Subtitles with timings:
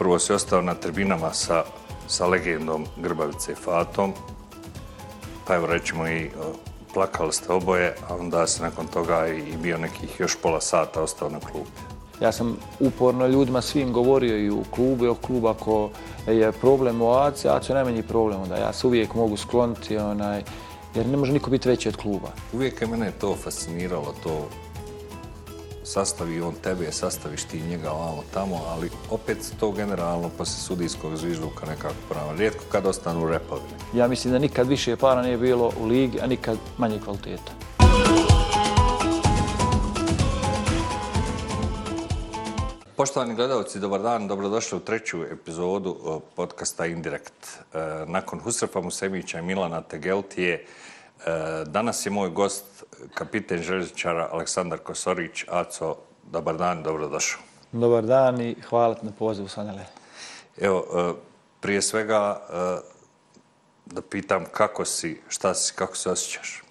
[0.00, 1.64] prvo si ostao na tribinama sa,
[2.08, 4.12] sa legendom Grbavice i Fatom,
[5.46, 6.30] pa evo rećemo i
[6.94, 11.28] plakali ste oboje, a onda se nakon toga i bio nekih još pola sata ostao
[11.28, 11.66] na klubu.
[12.20, 15.90] Ja sam uporno ljudima svim govorio i u klubu i o klubu ako
[16.26, 20.42] je problem u AC, AC je najmanji problem, da ja se uvijek mogu skloniti, onaj,
[20.94, 22.28] jer ne može niko biti veći od kluba.
[22.52, 24.48] Uvijek je mene to fasciniralo, to
[25.92, 31.66] sastavi on tebe, sastaviš ti njega ovamo tamo, ali opet to generalno posle sudijskog zvižduka
[31.66, 32.32] nekako pravo.
[32.32, 33.60] Rijetko kad ostanu repovi.
[33.94, 37.52] Ja mislim da nikad više para nije bilo u ligi, a nikad manje kvaliteta.
[42.96, 47.32] Poštovani gledalci, dobar dan, dobrodošli u treću epizodu podcasta Indirekt.
[47.74, 50.64] E, nakon Husrefa Musemića i Milana Tegeltije, e,
[51.66, 52.79] danas je moj gost
[53.14, 55.44] kapiten železničara Aleksandar Kosorić.
[55.48, 55.96] Aco,
[56.30, 57.40] dobar dan, dobrodošao.
[57.72, 59.84] Dobar dan i hvala na pozivu, Sanele.
[60.60, 61.12] Evo, e,
[61.60, 62.40] prije svega
[63.86, 66.62] da pitam kako si, šta si, kako se osjećaš?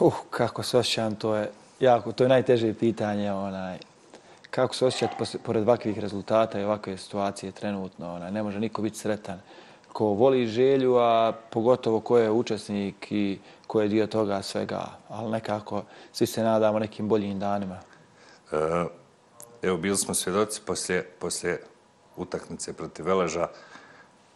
[0.00, 3.78] Uh, kako se osjećam, to je jako, to je najteže pitanje, onaj,
[4.50, 8.14] kako se osjećati pored ovakvih rezultata i ovakve situacije trenutno.
[8.14, 9.40] Ona, ne može niko biti sretan
[9.94, 14.98] ko voli želju, a pogotovo ko je učesnik i ko je dio toga svega.
[15.08, 17.78] Ali nekako svi se nadamo nekim boljim danima.
[18.52, 18.84] E,
[19.62, 21.62] evo, bili smo svjedoci poslije, poslije
[22.16, 23.48] utakmice protiv Veleža.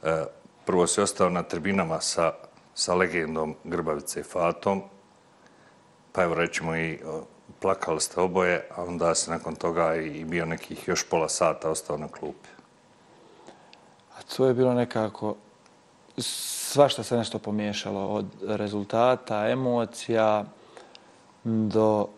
[0.03, 0.25] E,
[0.67, 2.33] prvo si ostao na tribinama sa,
[2.75, 4.83] sa legendom Grbavice i Fatom.
[6.13, 6.99] Pa evo rećemo i
[7.61, 11.97] plakali ste oboje, a onda se nakon toga i bio nekih još pola sata ostao
[11.97, 12.49] na klupi.
[14.19, 15.35] A to je bilo nekako,
[16.19, 20.45] svašta se nešto pomiješalo od rezultata, emocija
[21.45, 22.09] do,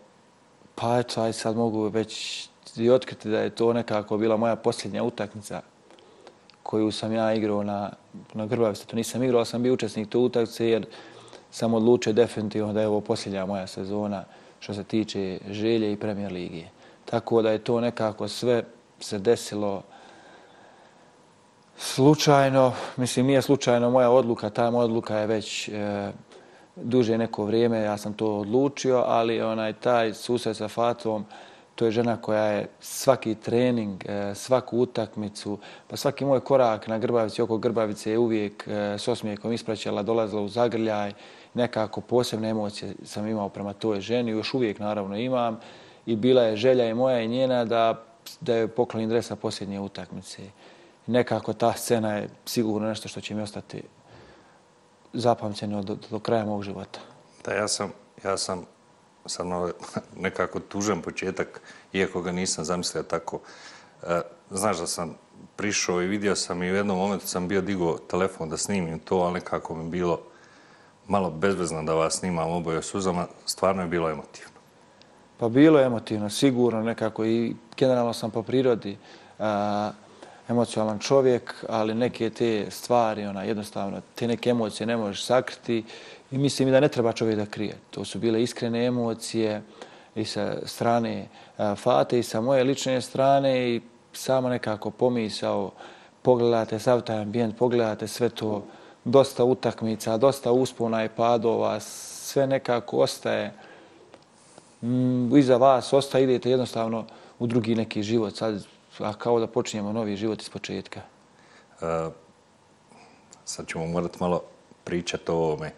[0.75, 2.43] pa eto, aj sad mogu već
[2.75, 5.61] i otkriti da je to nekako bila moja posljednja utakmica
[6.63, 7.91] koju sam ja igrao na,
[8.33, 8.85] na Grbavice.
[8.85, 10.85] To nisam igrao, sam bio učesnik tu utakmice jer
[11.51, 14.23] sam odlučio definitivno da je ovo posljednja moja sezona
[14.59, 16.69] što se tiče želje i premijer ligije.
[17.05, 18.63] Tako da je to nekako sve
[18.99, 19.83] se desilo
[21.81, 22.73] slučajno.
[22.97, 26.11] Mislim, nije slučajno moja odluka, ta moja odluka je već e,
[26.75, 31.25] duže neko vrijeme, ja sam to odlučio, ali onaj taj susret sa Fatom,
[31.75, 36.97] to je žena koja je svaki trening, e, svaku utakmicu, pa svaki moj korak na
[36.97, 41.13] Grbavici, oko Grbavice je uvijek e, s osmijekom ispraćala, dolazila u zagrljaj,
[41.53, 45.59] nekako posebne emocije sam imao prema toj ženi, još uvijek naravno imam
[46.05, 48.03] i bila je želja i moja i njena da,
[48.41, 50.41] da je poklonim dresa posljednje utakmice.
[51.07, 53.83] Nekako ta scena je sigurno nešto što će mi ostati
[55.13, 56.99] zapamćeno do, do kraja mog života.
[57.45, 57.91] Da, ja sam,
[58.23, 58.65] ja sam
[59.25, 59.45] sad
[60.25, 61.61] nekako tužan početak,
[61.93, 63.39] iako ga nisam zamislio tako.
[64.03, 65.17] E, znaš da sam
[65.55, 69.15] prišao i vidio sam i u jednom momentu sam bio digao telefon da snimim to,
[69.15, 70.19] ali nekako mi bilo
[71.07, 74.51] malo bezvezno da vas snimam oboje suzama, stvarno je bilo emotivno.
[75.37, 78.97] Pa bilo je emotivno, sigurno nekako i generalno sam po prirodi
[79.39, 79.91] a,
[80.51, 85.83] emocionalan čovjek, ali neke te stvari, ona, jednostavno, te neke emocije ne možeš sakriti
[86.31, 87.77] i mislim da ne treba čovjek da krije.
[87.91, 89.61] To su bile iskrene emocije
[90.15, 91.27] i sa strane
[91.75, 93.81] Fate i sa moje lične strane i
[94.13, 95.71] samo nekako pomisao,
[96.21, 98.63] pogledate sav taj ambijent, pogledate sve to,
[99.03, 103.53] dosta utakmica, dosta uspona i padova, sve nekako ostaje
[104.81, 107.05] mm, iza vas, ostaje, idete jednostavno
[107.39, 108.63] u drugi neki život, sad,
[108.99, 111.01] a kao da počinjemo novi život iz početka.
[111.81, 112.09] E,
[113.45, 114.41] sad ćemo morati malo
[114.83, 115.71] pričati o ovome.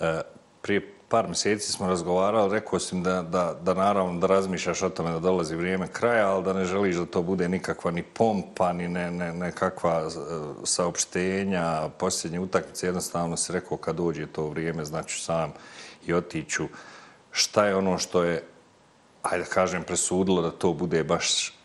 [0.00, 0.20] E,
[0.62, 5.10] prije par mjeseci smo razgovarali, rekao sam da, da, da naravno da razmišljaš o tome
[5.10, 8.88] da dolazi vrijeme kraja, ali da ne želiš da to bude nikakva ni pompa, ni
[8.88, 10.10] ne, ne, nekakva e,
[10.64, 12.86] saopštenja, posljednje utakmice.
[12.86, 15.52] Jednostavno se rekao kad dođe to vrijeme, znači sam
[16.06, 16.68] i otiću.
[17.30, 18.44] Šta je ono što je,
[19.22, 21.55] ajde kažem, presudilo da to bude baš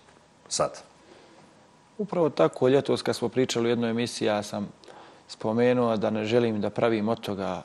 [0.52, 0.82] sad?
[1.98, 4.72] Upravo tako, ljetos kad smo pričali u jednoj emisiji, ja sam
[5.28, 7.62] spomenuo da ne želim da pravim od toga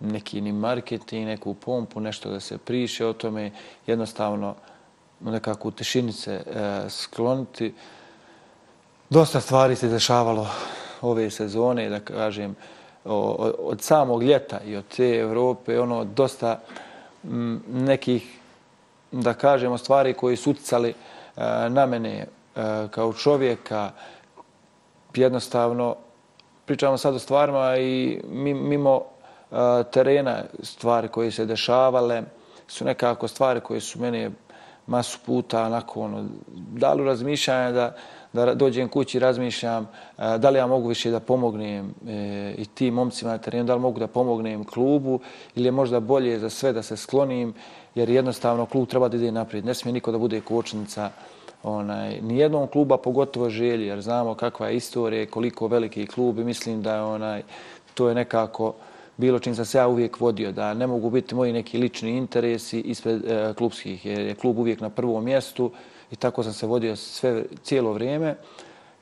[0.00, 3.50] neki ni marketing, neku pompu, nešto da se priše o tome,
[3.86, 4.54] jednostavno
[5.20, 6.42] nekako u tešinice e,
[6.88, 7.74] skloniti.
[9.10, 10.48] Dosta stvari se dešavalo
[11.02, 12.56] ove sezone, da kažem,
[13.04, 13.18] o,
[13.58, 16.60] od samog ljeta i od te Evrope, ono, dosta
[17.24, 18.38] m, nekih,
[19.12, 22.26] da kažemo, stvari koji su uticali e, E, na mene
[22.90, 23.90] kao čovjeka,
[25.14, 25.96] jednostavno,
[26.64, 28.20] pričamo sad o stvarima i
[28.54, 29.02] mimo
[29.50, 29.56] e,
[29.92, 32.22] terena, stvari koje se dešavale,
[32.68, 34.30] su nekako stvari koje su meni
[34.86, 37.94] masu puta onako ono, dali razmišljanje da,
[38.34, 39.88] da dođem kući i razmišljam
[40.18, 43.74] e, da li ja mogu više da pomognem e, i tim momcima na terenu, da
[43.74, 45.20] li mogu da pomognem klubu
[45.54, 47.54] ili je možda bolje za sve da se sklonim,
[47.94, 49.64] jer jednostavno klub treba da ide naprijed.
[49.64, 51.10] Ne smije niko da bude kočnica
[51.62, 56.82] onaj, nijednom kluba, pogotovo želji, jer znamo kakva je istorija, koliko veliki klub i mislim
[56.82, 57.42] da je onaj,
[57.94, 58.74] to je nekako
[59.16, 62.80] bilo čim sam se ja uvijek vodio, da ne mogu biti moji neki lični interesi
[62.80, 65.70] ispred e, klubskih, jer je klub uvijek na prvom mjestu
[66.14, 68.36] i tako sam se vodio sve cijelo vrijeme.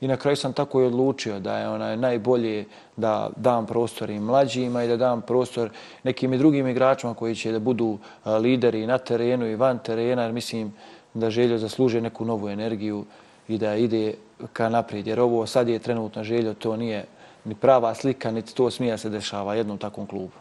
[0.01, 2.65] I na kraju sam tako i odlučio da je onaj najbolje
[2.97, 5.69] da dam prostor i mlađima i da dam prostor
[6.03, 10.23] nekim i drugim igračima koji će da budu e, lideri na terenu i van terena,
[10.23, 10.73] jer mislim
[11.13, 13.05] da željo zaslužuje neku novu energiju
[13.47, 14.13] i da ide
[14.53, 15.07] ka naprijed.
[15.07, 17.05] Jer ovo sad je trenutno željo, to nije
[17.45, 20.35] ni prava slika, niti to smija se dešava jednom takvom klubu.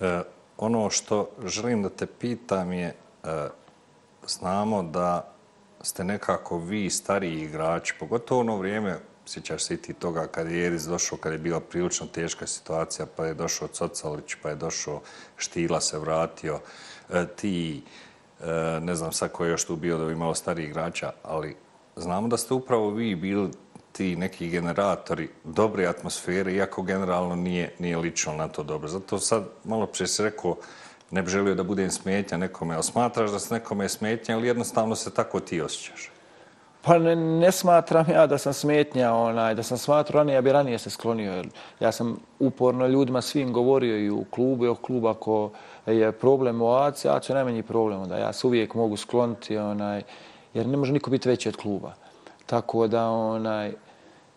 [0.00, 0.20] E,
[0.58, 2.94] ono što želim da te pitam je,
[3.24, 3.48] e,
[4.26, 5.31] znamo da
[5.82, 10.58] ste nekako vi stariji igrači, pogotovo ono vrijeme, sjećaš se i ti toga kad je
[10.58, 15.00] Jeriz došao, kad je bila prilično teška situacija, pa je došao Cocalić, pa je došao
[15.36, 16.60] Štila se vratio,
[17.10, 17.82] e, ti,
[18.40, 21.56] e, ne znam sad ko je još tu bio da bi malo stariji igrača, ali
[21.96, 23.50] znamo da ste upravo vi bili
[23.92, 28.88] ti neki generatori dobre atmosfere, iako generalno nije, nije lično na to dobro.
[28.88, 30.56] Zato sad malo prije se rekao,
[31.12, 34.94] ne bi želio da budem smetnja nekome, ali smatraš da se nekome smetnja ili jednostavno
[34.94, 36.10] se tako ti osjećaš?
[36.82, 40.52] Pa ne, ne smatram ja da sam smetnja, onaj, da sam smatrao ranije, ja bi
[40.52, 41.44] ranije se sklonio.
[41.80, 45.50] Ja sam uporno ljudima svim govorio i u klubu i o klubu ako
[45.86, 50.02] je problem u AC, AC je najmanji problem, da ja se uvijek mogu skloniti, onaj,
[50.54, 51.92] jer ne može niko biti veći od kluba.
[52.46, 53.72] Tako da onaj,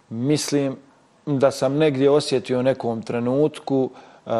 [0.10, 0.78] mislim
[1.26, 3.90] da sam negdje osjetio u nekom trenutku,
[4.26, 4.32] uh,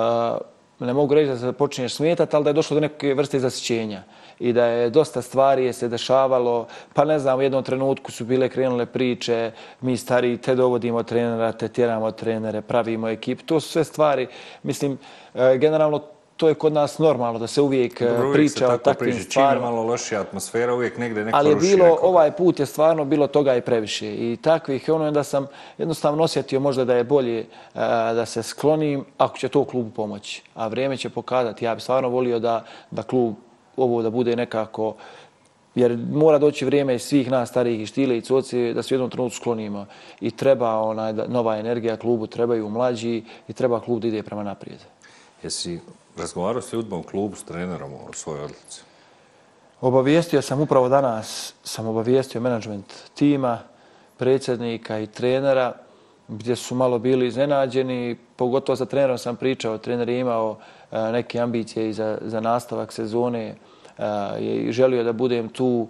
[0.80, 4.04] ne mogu reći da se počinješ smetati, ali da je došlo do neke vrste zasićenja
[4.40, 8.26] i da je dosta stvari je se dešavalo, pa ne znam, u jednom trenutku su
[8.26, 9.52] bile krenule priče,
[9.82, 14.28] mi stari te dovodimo trenera, te tjeramo trenere, pravimo ekip, to su sve stvari,
[14.64, 14.98] mislim,
[15.34, 19.12] e, generalno to je kod nas normalno da se uvijek Dobro, uvijek priča o takvim
[19.12, 19.24] priči.
[19.24, 19.54] stvarima.
[19.54, 22.08] Čim malo lošija atmosfera, uvijek negde neko Ali je bilo, nekoga.
[22.08, 24.14] ovaj put je stvarno bilo toga i previše.
[24.14, 25.48] I takvih, ono je da sam
[25.78, 27.80] jednostavno osjetio možda da je bolje uh,
[28.16, 30.44] da se sklonim ako će to klubu pomoći.
[30.56, 31.66] A vrijeme će pokazati.
[31.66, 33.36] Ja bih stvarno volio da, da klub
[33.78, 34.96] ovo da bude nekako
[35.76, 39.10] jer mora doći vrijeme svih nas starijih i štile i coci da se u jednom
[39.10, 39.86] trenutku sklonimo.
[40.22, 44.80] I treba onaj, nova energija klubu, trebaju mlađi i treba klub da ide prema naprijed.
[45.44, 45.80] Jesi
[46.18, 48.82] razgovarao s ljudima u klubu, s trenerom o svojoj odlici?
[49.82, 53.60] Obavijestio sam upravo danas, sam obavijestio management tima,
[54.18, 55.74] predsjednika i trenera,
[56.28, 58.18] gdje su malo bili iznenađeni.
[58.36, 60.58] Pogotovo sa trenerom sam pričao, trener je imao
[60.92, 63.56] e, neke ambicije i za, za nastavak sezone e,
[64.40, 65.88] i želio da budem tu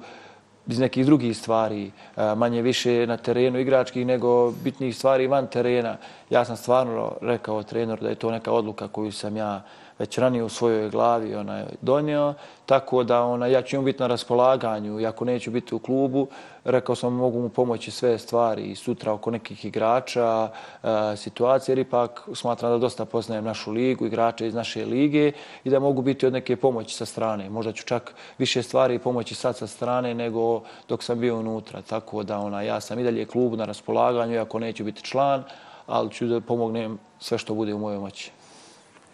[0.68, 5.98] iz nekih drugih stvari, e, manje više na terenu igračkih nego bitnih stvari van terena.
[6.30, 9.62] Ja sam stvarno rekao trener da je to neka odluka koju sam ja
[10.00, 12.34] već ranije u svojoj glavi onaj, donio,
[12.66, 16.28] tako da ona, ja ću mu biti na raspolaganju i ako neću biti u klubu,
[16.64, 20.50] rekao sam mogu mu pomoći sve stvari i sutra oko nekih igrača,
[20.84, 20.88] e,
[21.18, 25.32] situacije, jer ipak smatram da dosta poznajem našu ligu, igrače iz naše lige
[25.64, 27.50] i da mogu biti od neke pomoći sa strane.
[27.50, 31.82] Možda ću čak više stvari pomoći sad sa strane nego dok sam bio unutra.
[31.82, 35.44] Tako da ona, ja sam i dalje klubu na raspolaganju, ako neću biti član,
[35.88, 38.32] ali ću da pomognem sve što bude u mojoj moći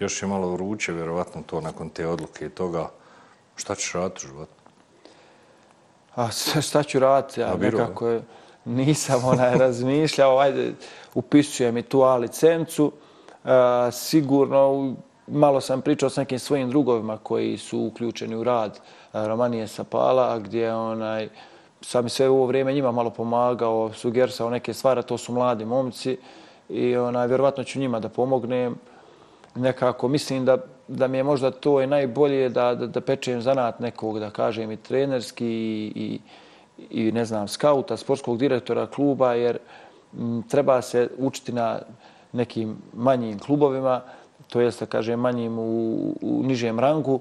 [0.01, 2.89] još je malo vruće, vjerovatno to nakon te odluke i toga.
[3.55, 4.51] Šta ćeš raditi u životu?
[6.15, 6.29] A
[6.62, 7.41] šta ću raditi?
[7.41, 8.22] Ja nekako je,
[8.65, 10.38] nisam onaj razmišljao.
[10.38, 10.74] Ajde,
[11.13, 12.91] upisujem i tu A licencu.
[13.43, 14.96] A, sigurno,
[15.27, 18.79] malo sam pričao s nekim svojim drugovima koji su uključeni u rad
[19.13, 21.29] Romanije Sapala, gdje onaj,
[21.81, 26.17] sam sve u ovo vrijeme njima malo pomagao, sugersao neke stvari, to su mladi momci
[26.70, 28.75] i onaj, vjerovatno ću njima da pomognem
[29.55, 33.79] nekako mislim da, da mi je možda to je najbolje da, da, da pečem zanat
[33.79, 36.20] nekog, da kažem i trenerski i, i,
[36.89, 39.58] i ne znam, skauta, sportskog direktora kluba, jer
[40.13, 41.79] m, treba se učiti na
[42.31, 44.01] nekim manjim klubovima,
[44.48, 47.20] to jest da kažem manjim u, u nižem rangu,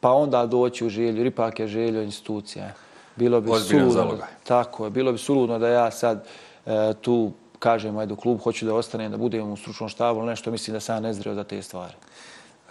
[0.00, 2.72] pa onda doći u želju, jer ipak je željo institucija.
[3.16, 6.24] Bilo bi suludno, tako je, bilo bi suludno da ja sad
[6.66, 10.28] e, tu kažem, ajde u klub, hoću da ostanem, da budem u stručnom štabu ili
[10.28, 11.94] nešto, mislim da sam ne zreo za te stvari.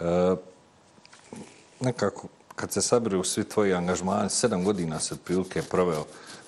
[0.00, 0.36] E,
[1.80, 6.04] nekako, kad se sabiru svi tvoji angažmani, sedam godina se prilike proveo,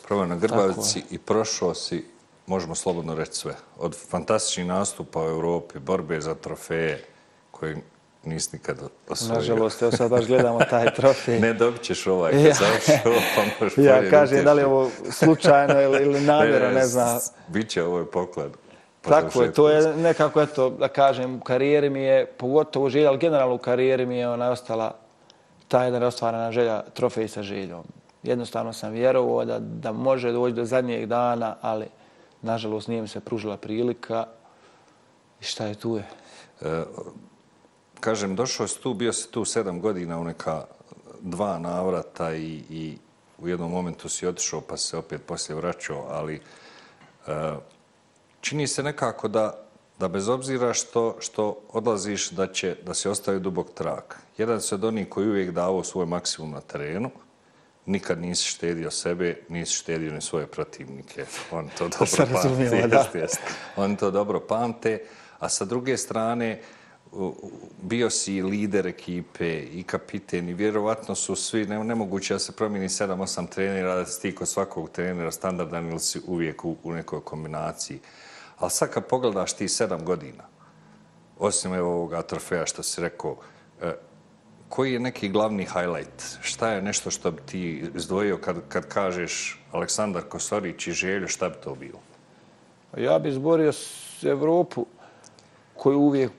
[0.06, 2.04] proveo na Grbavici i prošao si,
[2.46, 7.04] možemo slobodno reći sve, od fantastičnih nastupa u Europi, borbe za trofeje,
[7.50, 7.82] koje
[8.26, 8.78] nisi nikad
[9.08, 9.34] osvojio.
[9.34, 11.40] Nažalost, evo sad baš gledamo taj trofej.
[11.46, 12.52] ne dobit ćeš ovaj kad ja.
[12.54, 16.74] završi ovo, pa možeš Ja kažem, da li je ovo slučajno ili, ili namjero, ne,
[16.74, 17.18] ne znam.
[17.48, 18.50] Biće ovo je poklad.
[19.02, 23.08] Pa Tako je, to je nekako, eto, da kažem, u karijeri mi je, pogotovo želja,
[23.08, 24.94] ali generalno u karijeri mi je ona ostala
[25.68, 27.84] ta jedna ostvarana želja, trofej sa željom.
[28.22, 31.86] Jednostavno sam vjerovao da, da može doći do zadnjeg dana, ali
[32.42, 34.26] nažalost nije mi se pružila prilika.
[35.40, 36.04] I šta je tu je?
[36.62, 36.84] E,
[38.04, 40.64] kažem, došao si tu, bio si tu sedam godina u neka
[41.20, 42.98] dva navrata i, i
[43.38, 46.40] u jednom momentu si otišao pa se opet poslije vraćao, ali e,
[48.40, 49.54] čini se nekako da,
[49.98, 54.18] da bez obzira što, što odlaziš da će da se ostavi dubog trak.
[54.38, 57.10] Jedan se od onih koji uvijek davo svoj maksimum na terenu,
[57.86, 61.24] nikad nisi štedio sebe, nisi štedio ni svoje protivnike.
[61.50, 62.76] On to dobro pamte.
[62.76, 63.40] Jest, jest.
[63.76, 64.98] On to dobro pamte.
[65.38, 66.60] A sa druge strane,
[67.82, 72.88] bio si lider ekipe i kapiten i vjerovatno su svi, ne, nemoguće da se promijeni
[72.88, 77.20] 7-8 trenera, da si ti kod svakog trenera standardan ili si uvijek u, u nekoj
[77.20, 77.98] kombinaciji.
[78.58, 80.44] Ali sad kad pogledaš ti 7 godina,
[81.38, 83.36] osim evo ovoga trofeja što si rekao,
[83.82, 83.92] e,
[84.68, 86.22] koji je neki glavni highlight?
[86.40, 91.48] Šta je nešto što bi ti izdvojio kad, kad kažeš Aleksandar Kosorić i Željo, šta
[91.48, 91.98] bi to bilo?
[92.96, 93.72] Ja bih izborio
[94.22, 94.86] Evropu
[95.76, 96.32] koju uvijek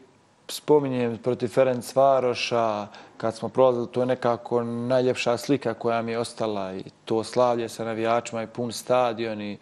[0.48, 2.88] spominjem protiv Ferenc Varoša,
[3.18, 7.70] kad smo prolazili, to je nekako najljepša slika koja mi je ostala i to slavlje
[7.70, 9.58] sa navijačima i pun stadion i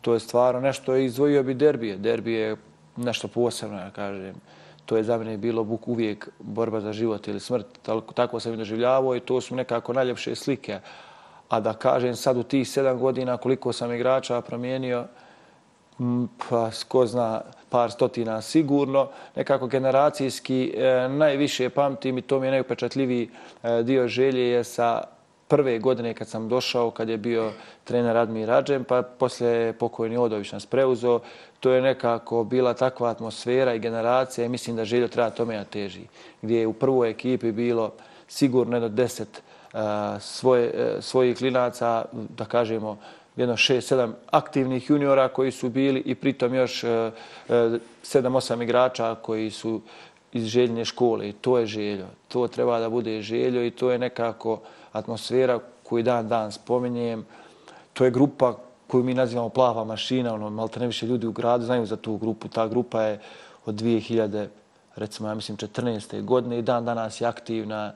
[0.00, 1.96] to je stvarno nešto izdvojio bi derbije.
[1.96, 2.56] Derbije je
[2.96, 4.34] nešto posebno, ja kažem.
[4.86, 7.66] To je za mene bilo buk uvijek borba za život ili smrt.
[8.14, 10.80] Tako sam i doživljavao i to su nekako najljepše slike.
[11.48, 15.04] A da kažem sad u tih sedam godina koliko sam igrača promijenio,
[16.00, 22.46] Mm, pa ko zna par stotina sigurno, nekako generacijski e, najviše pamtim i to mi
[22.46, 23.30] je najupečatljiviji
[23.62, 25.02] e, dio želje je sa
[25.48, 27.52] prve godine kad sam došao, kad je bio
[27.84, 31.20] trener Admir Rađem, pa poslije pokojni Odović nas preuzeo,
[31.60, 35.64] to je nekako bila takva atmosfera i generacija i mislim da željo treba tome ja
[35.64, 36.02] teži.
[36.42, 37.92] Gdje je u prvoj ekipi bilo
[38.28, 39.42] sigurno jedno deset
[39.72, 39.80] uh,
[40.20, 42.98] svoje, e, svojih klinaca, da kažemo,
[43.40, 46.90] jedno šest, sedam aktivnih juniora koji su bili i pritom još uh,
[48.02, 49.80] sedam, osam igrača koji su
[50.32, 51.28] iz željne škole.
[51.28, 52.06] I to je željo.
[52.28, 54.60] To treba da bude željo i to je nekako
[54.92, 57.26] atmosfera koju dan dan spominjem.
[57.92, 58.56] To je grupa
[58.86, 62.16] koju mi nazivamo plava mašina, ono, malo ne više ljudi u gradu znaju za tu
[62.16, 62.48] grupu.
[62.48, 63.20] Ta grupa je
[63.66, 64.46] od 2000,
[64.96, 66.22] recimo, ja mislim, 14.
[66.22, 67.92] godine i dan danas je aktivna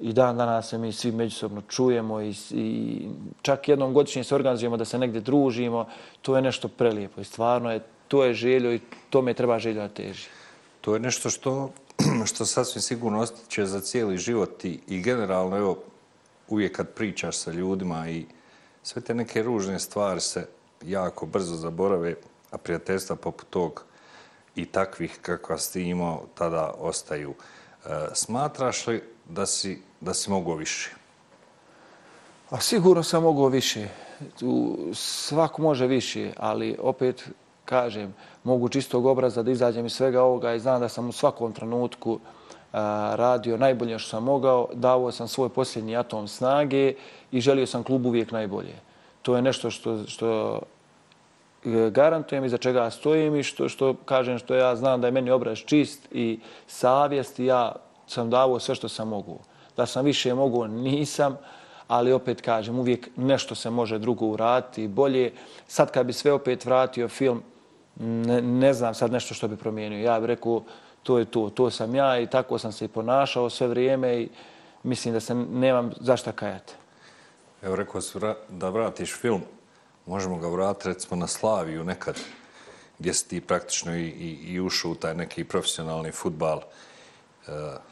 [0.00, 3.08] i dan danas se mi svi međusobno čujemo i, i
[3.42, 5.86] čak jednom godišnje se organizujemo da se negdje družimo.
[6.22, 8.80] To je nešto prelijepo i stvarno je, to je željo i
[9.10, 10.28] to me treba željo da teži.
[10.80, 11.70] To je nešto što,
[12.30, 15.78] što sasvim sigurno ostaće za cijeli život i, i generalno, evo,
[16.48, 18.24] uvijek kad pričaš sa ljudima i
[18.82, 20.46] sve te neke ružne stvari se
[20.82, 22.14] jako brzo zaborave,
[22.50, 23.84] a prijateljstva poput tog
[24.56, 27.34] i takvih kakva si imao tada ostaju.
[27.34, 30.90] E, smatraš li da si, da si mogao više?
[32.50, 33.88] A sigurno sam mogao više.
[34.38, 37.28] Tu Svako može više, ali opet
[37.64, 38.14] kažem,
[38.44, 42.18] mogu čistog obraza da izađem iz svega ovoga i znam da sam u svakom trenutku
[43.14, 46.94] radio najbolje što sam mogao, davao sam svoj posljednji atom snage
[47.32, 48.74] i želio sam klub uvijek najbolje.
[49.22, 50.60] To je nešto što, što
[51.64, 55.12] e, garantujem i za čega stojim i što, što kažem što ja znam da je
[55.12, 57.72] meni obraz čist i savjest i ja
[58.06, 59.38] sam davao sve što sam mogu.
[59.80, 61.38] Da sam više mogu, nisam,
[61.88, 65.32] ali opet kažem, uvijek nešto se može drugo uraditi bolje.
[65.68, 67.42] Sad kad bi sve opet vratio film,
[67.96, 70.04] ne, ne znam sad nešto što bi promijenio.
[70.04, 70.62] Ja bih rekao,
[71.02, 74.28] to je to, to sam ja i tako sam se i ponašao sve vrijeme i
[74.82, 76.72] mislim da se nemam zašta kajati.
[77.62, 78.18] Evo rekao si
[78.48, 79.42] da vratiš film,
[80.06, 82.20] možemo ga vratiti recimo na Slaviju nekad,
[82.98, 86.60] gdje si ti praktično i, i, i ušao u taj neki profesionalni futbal.
[87.48, 87.89] E,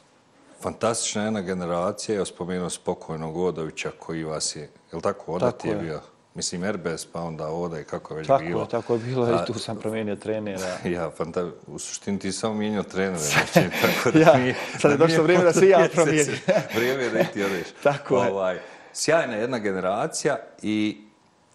[0.63, 5.69] fantastična jedna generacija, ja spomenuo spokojnog Odovića koji vas je, je li tako, Oda ti
[5.69, 6.01] je bio?
[6.35, 8.65] Mislim, Erbes, pa onda Oda i kako je već tako bilo.
[8.67, 10.79] Tako je, tako je bilo i tu sam promijenio trenera.
[10.95, 13.19] ja, fanta, u suštini ti samo mijenio trenera.
[13.53, 16.35] Znači, tako da ja, nije, sad je došlo vrijeme da se ja promijenim.
[16.75, 17.67] vrijeme je da ti odeš.
[17.83, 18.31] tako je.
[18.31, 18.59] Ovaj,
[18.93, 21.08] sjajna jedna generacija i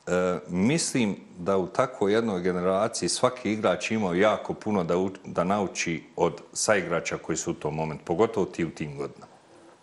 [0.07, 4.95] e, mislim da u takvoj jednoj generaciji svaki igrač imao jako puno da,
[5.25, 9.33] da nauči od saigrača koji su u tom momentu, pogotovo ti u tim godinama.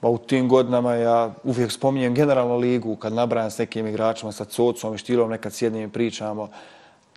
[0.00, 4.44] Pa u tim godinama ja uvijek spominjem generalno ligu kad nabrajam s nekim igračima, sa
[4.44, 6.48] Cocom i Štilom, nekad s jednim pričamo.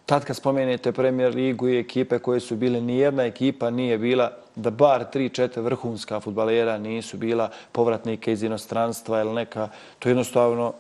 [0.06, 4.70] Tad kad spomenete premier ligu i ekipe koje su bile, nijedna ekipa nije bila da
[4.70, 9.70] bar 3-4 vrhunska futbalera nisu bila povratnike iz inostranstva ili neka,
[10.00, 10.74] to je jednostavno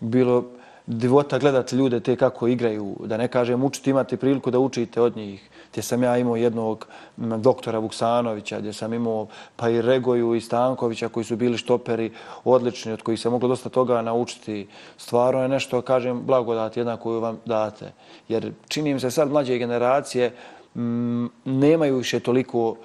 [0.00, 0.44] bilo
[0.86, 5.16] divota gledati ljude te kako igraju, da ne kažem učiti, imate priliku da učite od
[5.16, 5.50] njih.
[5.70, 6.86] Gdje sam ja imao jednog
[7.16, 12.12] doktora Vuksanovića, gdje sam imao pa i Regoju i Stankovića koji su bili štoperi
[12.44, 14.68] odlični, od kojih se moglo dosta toga naučiti.
[14.96, 17.92] Stvarno je nešto, kažem, blagodat jedna koju vam date.
[18.28, 20.32] Jer čini mi se sad mlađe generacije
[20.74, 22.76] m, nemaju više toliko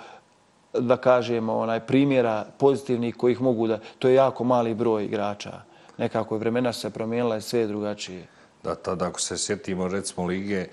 [0.73, 3.79] da kažemo, onaj primjera pozitivnih kojih mogu da...
[3.99, 5.66] To je jako mali broj igrača
[5.97, 8.27] nekako je vremena se promijenila i sve je drugačije.
[8.63, 10.65] Da, tada ako se sjetimo recimo lige,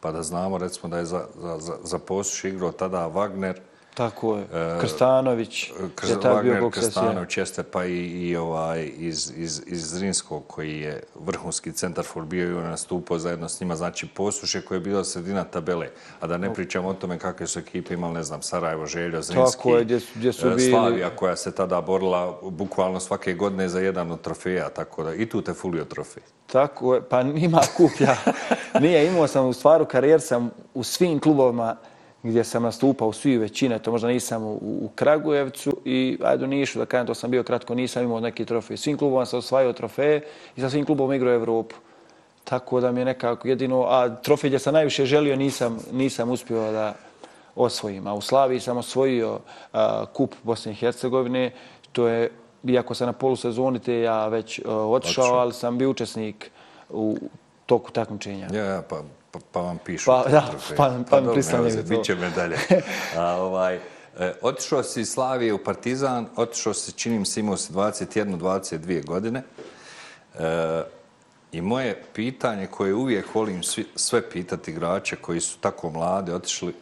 [0.00, 3.54] pa da znamo recimo da je za, za, za, za posuš igrao tada Wagner,
[3.96, 4.42] Tako je.
[4.42, 9.90] E, Krstanović Krs, je taj bio Krstanović jeste pa i, i ovaj iz, iz, iz
[9.90, 13.76] Zrinskog koji je vrhunski centar for bio i on nastupao zajedno s njima.
[13.76, 15.88] Znači posuše koji je bila sredina tabele.
[16.20, 19.56] A da ne pričamo o tome kakve su ekipe imali, ne znam, Sarajevo, Željo, Zrinski,
[19.56, 20.70] Tako je, gdje, gdje su e, bili...
[20.70, 24.68] Slavija koja se tada borila bukvalno svake godine za jedan od trofeja.
[24.68, 26.22] Tako da i tu te fulio trofej.
[26.46, 28.16] Tako je, pa nima kuplja.
[28.82, 31.76] Nije, imao sam u stvaru karijer sam u svim klubovima
[32.28, 36.48] gdje sam nastupao u svi većine, to možda nisam u, u Kragujevcu i ajde u
[36.48, 38.76] Nišu, da kažem, to sam bio kratko, nisam imao neki trofej.
[38.76, 40.24] Svim klubom sam osvajao trofeje
[40.56, 41.74] i sa svim klubom igrao Evropu.
[42.44, 46.72] Tako da mi je nekako jedino, a trofej gdje sam najviše želio nisam, nisam uspio
[46.72, 46.94] da
[47.54, 48.06] osvojim.
[48.06, 49.38] A u Slaviji sam osvojio
[49.72, 51.50] a, kup Bosne i Hercegovine,
[51.92, 52.30] to je,
[52.68, 56.50] iako sam na polusezoni te ja već a, otišao, ali sam bio učesnik
[56.90, 57.16] u
[57.66, 58.48] toku takmičenja.
[58.52, 60.06] Ja, pa pa, pa vam pišu.
[60.06, 61.82] Pa, da, pa, pa, pa mi pristane to.
[61.82, 62.56] Biće medalje.
[63.16, 63.80] A, ovaj, e,
[64.42, 69.42] otišao si iz Slavije u Partizan, otišao si, činim se, imao si 21-22 godine.
[70.38, 70.82] E,
[71.52, 76.74] I moje pitanje koje uvijek volim svi, sve pitati igrače koji su tako mlade, otišli,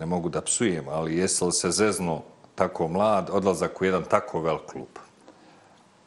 [0.00, 2.22] ne mogu da psujem, ali jesi li se zezno
[2.54, 4.88] tako mlad, odlazak u jedan tako velik klub?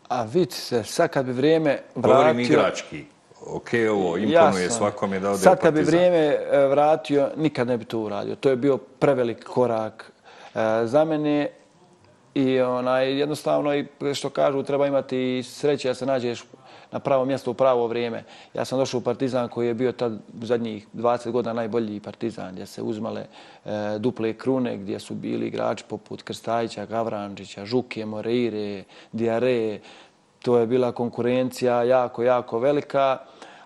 [0.08, 2.14] A vidite, sad kad bi vrijeme vratio...
[2.14, 3.06] Govorim igrački
[3.50, 7.77] ok, ovo imponuje svakom je da ode Sad kad bi vrijeme e, vratio, nikad ne
[7.77, 8.36] bi to uradio.
[8.36, 10.12] To je bio prevelik korak
[10.56, 11.50] e, za mene
[12.34, 16.43] i onaj, jednostavno, i što kažu, treba imati sreće da se nađeš
[16.91, 18.24] na pravo mjesto u pravo vrijeme.
[18.54, 22.65] Ja sam došao u Partizan koji je bio tad zadnjih 20 godina najbolji Partizan gdje
[22.65, 23.26] se uzmale
[23.65, 23.69] e,
[24.00, 29.80] duple krune, gdje su bili igrači poput Krstajića, Gavrančića, Žuke, Moreire, Diare.
[30.41, 33.17] To je bila konkurencija jako, jako velika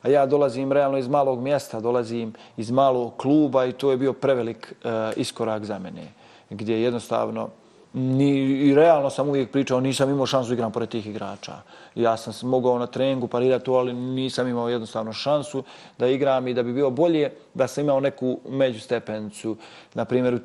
[0.02, 4.14] a ja dolazim realno iz malog mjesta, dolazim iz malog kluba i to je bio
[4.14, 6.08] prevelik e, iskorak za mene,
[6.50, 7.50] gdje jednostavno
[7.94, 11.54] ni, i realno sam uvijek pričao, nisam imao šansu igram pored tih igrača.
[11.96, 15.64] Ja sam mogao na treningu parirati to, ali nisam imao jednostavno šansu
[15.98, 19.56] da igram i da bi bio bolje da sam imao neku međustepencu.
[19.94, 20.40] Na primjer,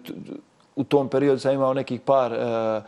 [0.77, 2.81] u tom periodu sam imao nekih par e, e,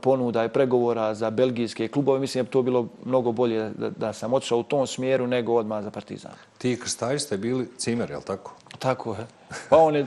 [0.00, 2.20] ponuda i pregovora za belgijske klubove.
[2.20, 5.84] Mislim da to bilo mnogo bolje da, da sam otišao u tom smjeru nego odmah
[5.84, 6.32] za Partizan.
[6.58, 8.52] Ti i Krstajić ste bili cimer, je li tako?
[8.78, 9.26] Tako je.
[9.70, 10.06] Pa on je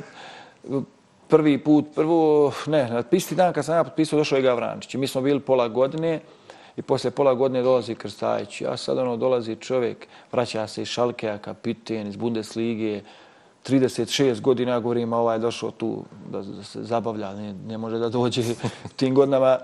[1.28, 4.94] prvi put, prvo, ne, na isti dan kad sam ja potpisao, došao je Gavrančić.
[4.96, 6.20] Mi smo bili pola godine
[6.78, 8.62] i poslije pola godine dolazi Krstajić.
[8.62, 13.02] Ja sad ono dolazi čovjek, vraća se iz Šalkeja, kapiten iz Bundeslige,
[13.66, 18.00] 36 godina, ja govorim, ovaj je došao tu da, da se zabavlja, ne, ne može
[18.00, 18.44] da dođe
[18.96, 19.58] tim godinama.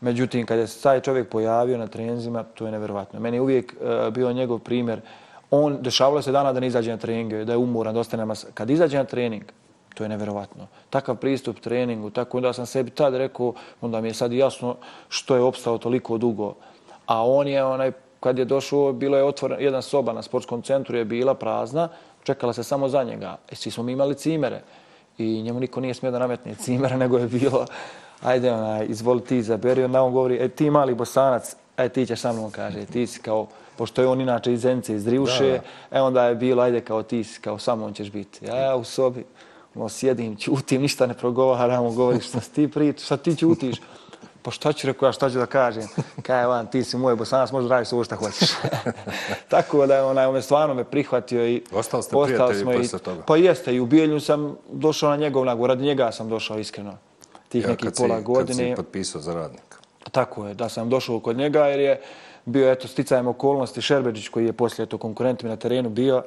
[0.00, 3.20] Međutim, kad je se taj čovjek pojavio na trenzima, to je neverovatno.
[3.20, 5.00] Meni je uvijek uh, bio njegov primjer.
[5.50, 8.46] On, dešavalo se dana da ne izađe na treninge, da je umoran, da ostane mas...
[8.54, 9.42] Kad izađe na trening,
[9.94, 10.66] to je neverovatno.
[10.90, 14.76] Takav pristup treningu, tako da sam sebi tad rekao, onda mi je sad jasno
[15.08, 16.54] što je opstao toliko dugo.
[17.06, 20.96] A on je, onaj, kad je došao, bilo je otvoren, jedan soba na sportskom centru
[20.96, 21.88] je bila prazna,
[22.26, 23.36] čekala se samo za njega.
[23.48, 24.60] E, svi smo mi imali cimere
[25.18, 27.66] i njemu niko nije smio da nametne cimere, nego je bilo,
[28.22, 29.84] ajde, onaj, izvoli ti izaberi.
[29.84, 33.20] Onda on govori, e, ti mali bosanac, ajde, ti ćeš sa mnom, kaže, ti si
[33.20, 35.60] kao, pošto je on inače iz Zence, iz Drivuše, da,
[35.90, 35.98] da.
[35.98, 38.46] e, onda je bilo, ajde, kao ti si, kao sa mnom ćeš biti.
[38.46, 39.24] Ja u sobi,
[39.74, 43.76] no, sjedim, čutim, ništa ne progovaram, govori, šta ti pričaš, šta ti čutiš
[44.46, 45.82] pa šta ću rekao, ja šta ću da kažem?
[46.22, 48.50] Kaj van, ti si moj bosanac, možda radiš ovo šta hoćeš.
[49.48, 51.62] Tako da je onaj, on stvarno me prihvatio i...
[51.72, 53.22] Ostali ste prijatelji posle toga?
[53.22, 56.98] Pa jeste, i u Bijelju sam došao na njegov nagovor, radi njega sam došao iskreno.
[57.48, 58.68] Tih ja, nekih pola si, godine.
[58.68, 59.78] Kad si potpisao za radnika?
[60.12, 62.00] Tako je, da sam došao kod njega jer je
[62.44, 66.22] bio, eto, sticajem okolnosti Šerbeđić koji je poslije to konkurent mi na terenu bio.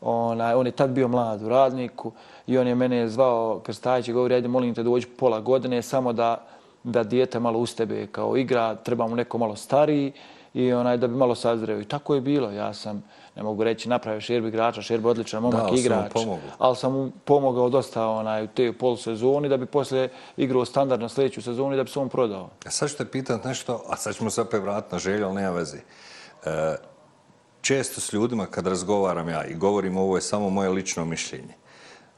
[0.00, 2.12] Onaj, on je tad bio mlad u radniku
[2.46, 6.12] i on je mene zvao Krstajić i govori, ajde, molim te dođi pola godine, samo
[6.12, 6.46] da
[6.86, 10.12] da dijete malo uz tebe kao igra, treba mu neko malo stariji
[10.54, 11.80] i onaj da bi malo sazreo.
[11.80, 12.50] I tako je bilo.
[12.50, 13.04] Ja sam,
[13.36, 16.12] ne mogu reći, napravio Šerbi igrača, Šerbi odličan momak da, igrač.
[16.58, 21.42] Ali sam mu pomogao dosta onaj, u te polusezoni da bi posle igrao standardno sljedeću
[21.42, 22.50] sezonu i da bi se on prodao.
[22.66, 25.34] A sad ću te pitat nešto, a sad ćemo se opet vratiti na želju, ali
[25.34, 25.78] nema veze.
[26.44, 26.76] E,
[27.60, 31.54] često s ljudima kad razgovaram ja i govorim ovo je samo moje lično mišljenje,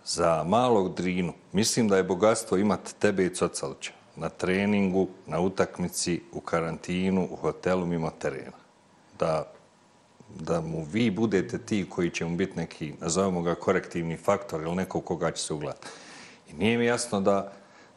[0.04, 6.20] za malog drinu mislim da je bogatstvo imati tebe i Cocalića na treningu, na utakmici,
[6.32, 8.56] u karantinu, u hotelu mimo terena.
[9.18, 9.52] Da,
[10.40, 14.74] da mu vi budete ti koji će mu biti neki, nazovemo ga, korektivni faktor ili
[14.74, 15.86] neko koga će se ugledati.
[16.50, 17.52] I nije mi jasno da,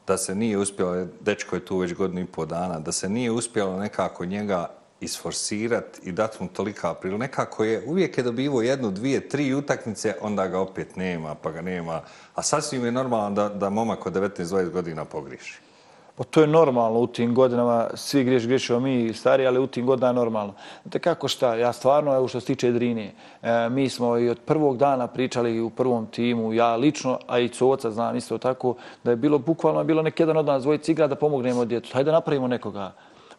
[0.07, 3.31] da se nije uspjelo, dečko je tu već godinu i pol dana, da se nije
[3.31, 4.69] uspjelo nekako njega
[5.01, 7.17] isforsirati i dati mu tolika april.
[7.17, 11.61] Nekako je, uvijek je dobivo jednu, dvije, tri utakmice, onda ga opet nema, pa ga
[11.61, 12.01] nema.
[12.35, 15.60] A sasvim je normalno da, da momak od 19-20 godina pogriši.
[16.15, 19.85] Pa to je normalno u tim godinama, svi griješ, griješimo mi stari, ali u tim
[19.85, 20.53] godinama je normalno.
[20.83, 24.39] Znate kako šta, ja stvarno, evo što se tiče Drine, e, mi smo i od
[24.45, 29.11] prvog dana pričali u prvom timu, ja lično, a i Coca znam isto tako, da
[29.11, 31.89] je bilo bukvalno bilo nek jedan od nas dvojica igra da pomognemo djetu.
[31.93, 32.91] Hajde da napravimo nekoga.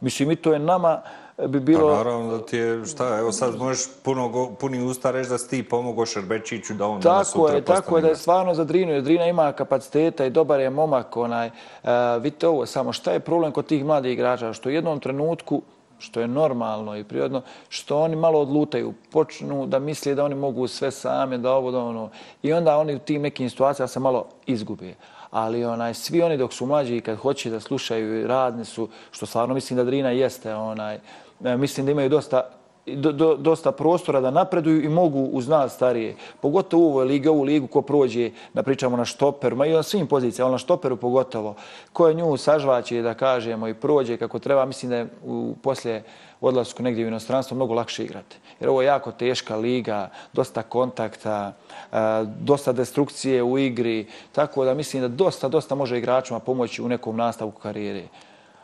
[0.02, 1.02] Mislim, i to je nama
[1.48, 1.88] bi bilo...
[1.88, 5.50] Pa naravno da ti je, šta, evo sad možeš puno, puni usta reći da si
[5.50, 8.64] ti pomogo Šerbečiću da on tako danas sutra je, Tako je, da je stvarno za
[8.64, 13.20] Drinu, Drina ima kapaciteta i dobar je momak, onaj, uh, vidite ovo, samo šta je
[13.20, 15.62] problem kod tih mladih igrača, što u jednom trenutku
[15.98, 20.66] što je normalno i prirodno, što oni malo odlutaju, počnu da misle da oni mogu
[20.66, 22.10] sve same, da ovo, da ono,
[22.42, 24.94] i onda oni u tim nekim situacijama se malo izgube
[25.32, 29.26] ali onaj svi oni dok su mlađi kad hoće da slušaju i radni su, što
[29.26, 30.98] stvarno mislim da Drina jeste, onaj,
[31.44, 32.50] e, mislim da imaju dosta
[32.86, 36.16] do, do, dosta prostora da napreduju i mogu uz nas starije.
[36.40, 39.82] Pogotovo u ovoj ligi, ovu ligu ko prođe, da pričamo na štoperu, ma i na
[39.82, 41.54] svim pozicijama, ali na štoperu pogotovo,
[41.92, 46.02] ko je nju sažvaće, da kažemo, i prođe kako treba, mislim da je u poslije
[46.42, 48.36] odlasku negdje u inostranstvo mnogo lakše igrati.
[48.60, 51.52] Jer ovo je jako teška liga, dosta kontakta,
[51.92, 51.96] e,
[52.40, 57.16] dosta destrukcije u igri, tako da mislim da dosta, dosta može igračima pomoći u nekom
[57.16, 58.02] nastavku karijere.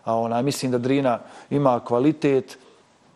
[0.04, 1.18] A ona, mislim da Drina
[1.50, 2.58] ima kvalitet,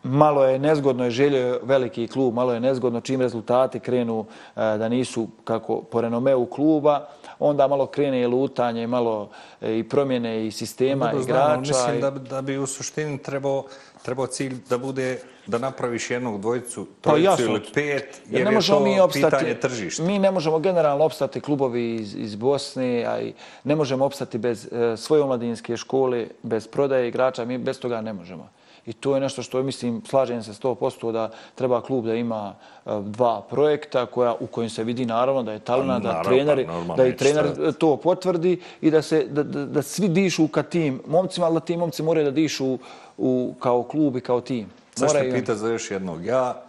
[0.03, 4.25] malo je nezgodno je želje veliki klub, malo je nezgodno čim rezultati krenu
[4.57, 9.29] e, da nisu kako po renomeu kluba, onda malo krene i lutanje, malo
[9.61, 11.61] e, i promjene i sistema Dobro, igrača.
[11.61, 13.65] Mislim da, da bi u suštini trebao
[14.03, 18.49] trebao cilj da bude da napraviš jednog dvojicu, pa trojicu pa, ili pet, jer, jer
[18.49, 20.03] ne je to mi opstati, pitanje tržišta.
[20.03, 23.33] Mi ne možemo generalno opstati klubovi iz, iz Bosne, a i
[23.65, 28.13] ne možemo opstati bez e, svoje omladinske škole, bez prodaje igrača, mi bez toga ne
[28.13, 28.49] možemo.
[28.87, 32.55] I to je nešto što mislim, slažem se 100% da treba klub da ima
[32.87, 36.67] e, dva projekta koja, u kojim se vidi naravno da je talina, da, pa trener,
[36.89, 40.63] pa, da i trener to potvrdi i da, se, da, da, da svi dišu ka
[40.63, 42.79] tim momcima, ali da ti momci moraju da dišu
[43.17, 44.67] u, kao klub i kao tim.
[44.97, 46.25] Zašto te pita za još jednog?
[46.25, 46.63] Ja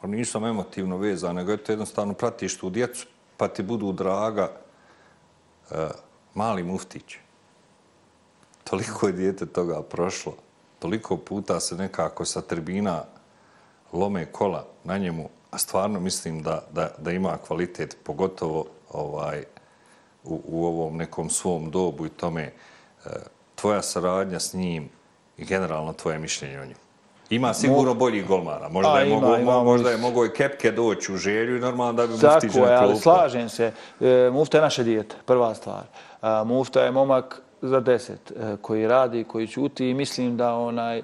[0.00, 3.06] pa nisam emotivno vezan, nego jednostavno pratiš tu djecu,
[3.36, 4.50] pa ti budu draga
[5.70, 5.76] uh,
[6.34, 7.16] mali muftić.
[8.64, 10.34] Toliko je dijete toga prošlo
[10.80, 13.04] toliko puta se nekako sa tribina
[13.92, 19.44] lome kola na njemu, a stvarno mislim da, da, da ima kvalitet, pogotovo ovaj
[20.24, 22.52] u, u ovom nekom svom dobu i tome, e,
[23.54, 24.88] tvoja saradnja s njim
[25.40, 26.80] i generalno tvoje mišljenje o njemu.
[27.30, 28.68] Ima sigurno bolji golmana.
[28.68, 31.60] Možda, A, je, ima, mogo, ima, možda je mogo i Kepke doći u želju i
[31.60, 33.72] normalno da bi Tako Muftić Tako je, ali slažem se.
[34.00, 35.82] E, mufta je naše dijete, prva stvar.
[36.20, 41.02] A, mufta je momak za deset e, koji radi, koji ćuti i mislim da onaj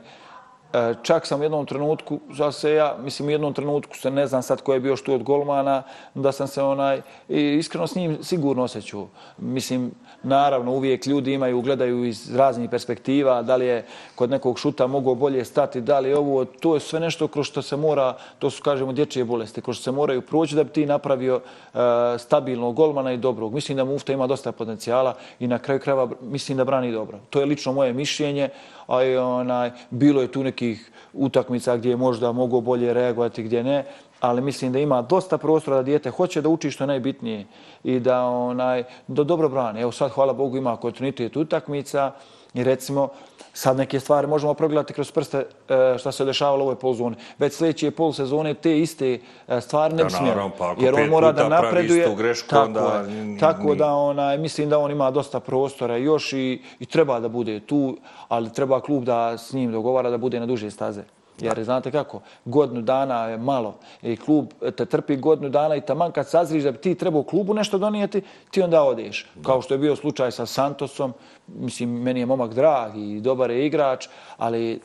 [0.77, 4.27] E, čak sam u jednom trenutku, za se ja, mislim u jednom trenutku se ne
[4.27, 5.83] znam sad ko je bio što od golmana,
[6.15, 9.09] da sam se onaj, iskreno s njim sigurno osjećao.
[9.39, 9.91] Mislim,
[10.23, 15.15] naravno, uvijek ljudi imaju, gledaju iz raznih perspektiva, da li je kod nekog šuta mogo
[15.15, 18.51] bolje stati, da li je ovo, to je sve nešto kroz što se mora, to
[18.51, 21.79] su, kažemo, dječje bolesti, kroz što se moraju proći da bi ti napravio e,
[22.19, 23.55] stabilnog golmana i dobrog.
[23.55, 27.19] Mislim da Mufta ima dosta potencijala i na kraju krajeva mislim da brani dobro.
[27.31, 28.49] To je lično moje mišljenje,
[28.87, 33.85] a onaj, bilo je tu nekih utakmica gdje je možda mogao bolje reagovati, gdje ne,
[34.21, 37.47] ali mislim da ima dosta prostora da dijete hoće da uči što je najbitnije
[37.85, 39.81] i da onaj da dobro brani.
[39.81, 42.13] Evo sad, hvala Bogu, ima kontinuitet utakmica
[42.55, 43.09] i recimo,
[43.53, 47.17] sad neke stvari možemo progledati kroz prste e, šta se dešavalo u ovoj polzoni.
[47.39, 50.51] Već sljedeće pol sezone te iste e, stvari ne bi smjelo.
[50.59, 52.15] Pa jer on mora da napreduje.
[52.17, 53.05] Grešku, tako, onda...
[53.41, 57.61] tako da onaj, mislim da on ima dosta prostora još i, i treba da bude
[57.61, 57.97] tu,
[58.29, 61.03] ali treba klub da s njim dogovara da bude na duže staze.
[61.41, 64.47] Jer znate kako, godinu dana je malo i klub
[64.77, 68.23] te trpi godinu dana i taman kad sazriš da bi ti trebao klubu nešto donijeti,
[68.51, 69.27] ti onda odeš.
[69.43, 71.13] Kao što je bio slučaj sa Santosom,
[71.47, 74.81] mislim, meni je momak drag i dobar je igrač, ali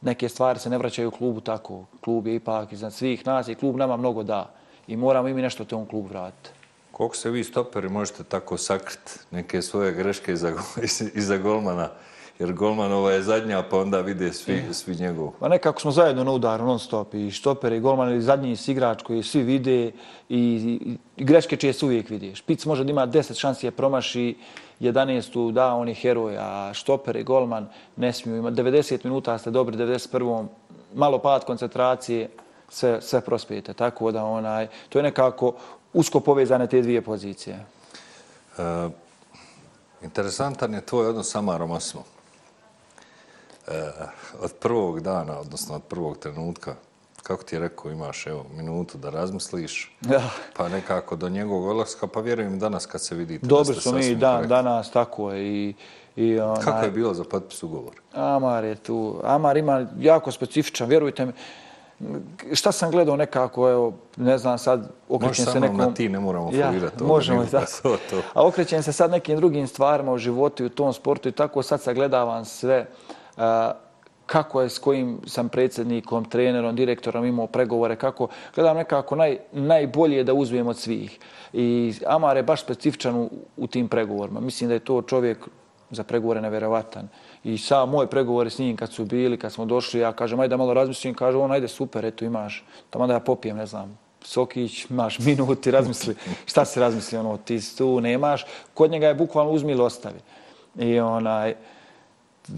[0.00, 1.84] neke stvari se ne vraćaju u klubu tako.
[2.00, 4.50] Klub je ipak iznad svih nas i klub nama mnogo da.
[4.86, 6.50] I moramo i mi nešto tom klubu vratiti.
[6.92, 10.52] Koliko se vi stoperi možete tako sakriti neke svoje greške iza,
[11.22, 11.88] iza golmana?
[12.38, 14.72] Jer golmanova je zadnja, pa onda vide svi, e.
[14.72, 15.30] svi njegov.
[15.40, 17.14] Pa nekako smo zajedno na udaru non stop.
[17.14, 19.92] I štoper i golman i zadnji igrač koji svi vide i,
[20.28, 22.34] i, i greške čije se uvijek vidi.
[22.34, 24.36] Špic može da ima 10 šansi je promaši,
[24.80, 25.52] 11.
[25.52, 28.56] da, on je heroj, a štoper i golman ne smiju imati.
[28.56, 30.46] 90 minuta ste dobri, 91.
[30.94, 32.30] malo pad koncentracije,
[32.68, 33.72] sve, sve prospijete.
[33.72, 35.54] Tako da onaj, to je nekako
[35.92, 37.66] usko povezane te dvije pozicije.
[38.58, 38.88] E,
[40.02, 42.04] interesantan je tvoj odnos sa Amarom Osmom.
[43.68, 43.90] E,
[44.40, 46.74] od prvog dana, odnosno od prvog trenutka,
[47.22, 50.22] kako ti je rekao, imaš evo, minutu da razmisliš, ja.
[50.56, 53.46] pa nekako do njegovog odlaska, pa vjerujem danas kad se vidite.
[53.46, 55.46] Dobro su mi dan, danas, tako je.
[55.46, 55.74] I,
[56.16, 57.94] i onaj, kako je bilo za potpis ugovor?
[58.12, 59.20] Amar je tu.
[59.24, 61.32] Amar ima jako specifičan, vjerujte mi,
[62.52, 65.76] šta sam gledao nekako, evo, ne znam sad, okrećem se nekom...
[65.76, 67.04] Možeš na ti, ne moramo ja, folirati.
[67.04, 67.72] Možemo i tako.
[67.82, 68.22] To, to.
[68.34, 71.62] A okrećem se sad nekim drugim stvarima u životu i u tom sportu i tako
[71.62, 73.14] sad sagledavam sve uh,
[74.26, 80.24] kako je, s kojim sam predsjednikom, trenerom, direktorom imao pregovore, kako gledam nekako naj, najbolje
[80.24, 81.18] da uzmem od svih.
[81.52, 84.40] I Amar je baš specifičan u, u tim pregovorima.
[84.40, 85.48] Mislim da je to čovjek
[85.90, 87.08] za pregovore neverovatan.
[87.44, 90.56] I sa moje pregovore s njim kad su bili, kad smo došli, ja kažem, ajde
[90.56, 94.90] malo razmislim, kaže, on, ajde, super, eto, imaš, tamo da ja popijem, ne znam, Sokić,
[94.90, 96.14] imaš minut, razmisli,
[96.46, 100.20] šta se razmisli, ono, ti tu nemaš, kod njega je bukvalno uzmi ili ostavi.
[100.78, 101.54] I onaj,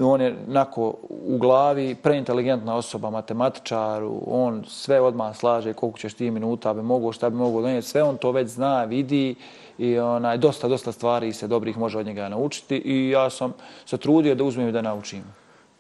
[0.01, 6.31] on je nako u glavi preinteligentna osoba, matematičar, on sve odmah slaže koliko ćeš ti
[6.31, 9.35] minuta bi mogo, šta bi mogo donijeti, sve on to već zna, vidi
[9.79, 13.53] i onaj, dosta, dosta stvari se dobrih može od njega naučiti i ja sam
[13.87, 15.25] se trudio da uzmem i da naučim.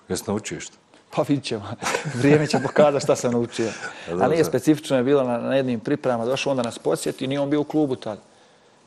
[0.08, 0.76] Jesi naučio što?
[1.10, 1.64] Pa vidit ćemo.
[2.20, 3.70] Vrijeme će pokazati šta sam naučio.
[4.20, 6.24] A nije specifično je bilo na, na jednim pripremama.
[6.24, 8.20] Došao onda nas posjeti, nije on bio u klubu tada.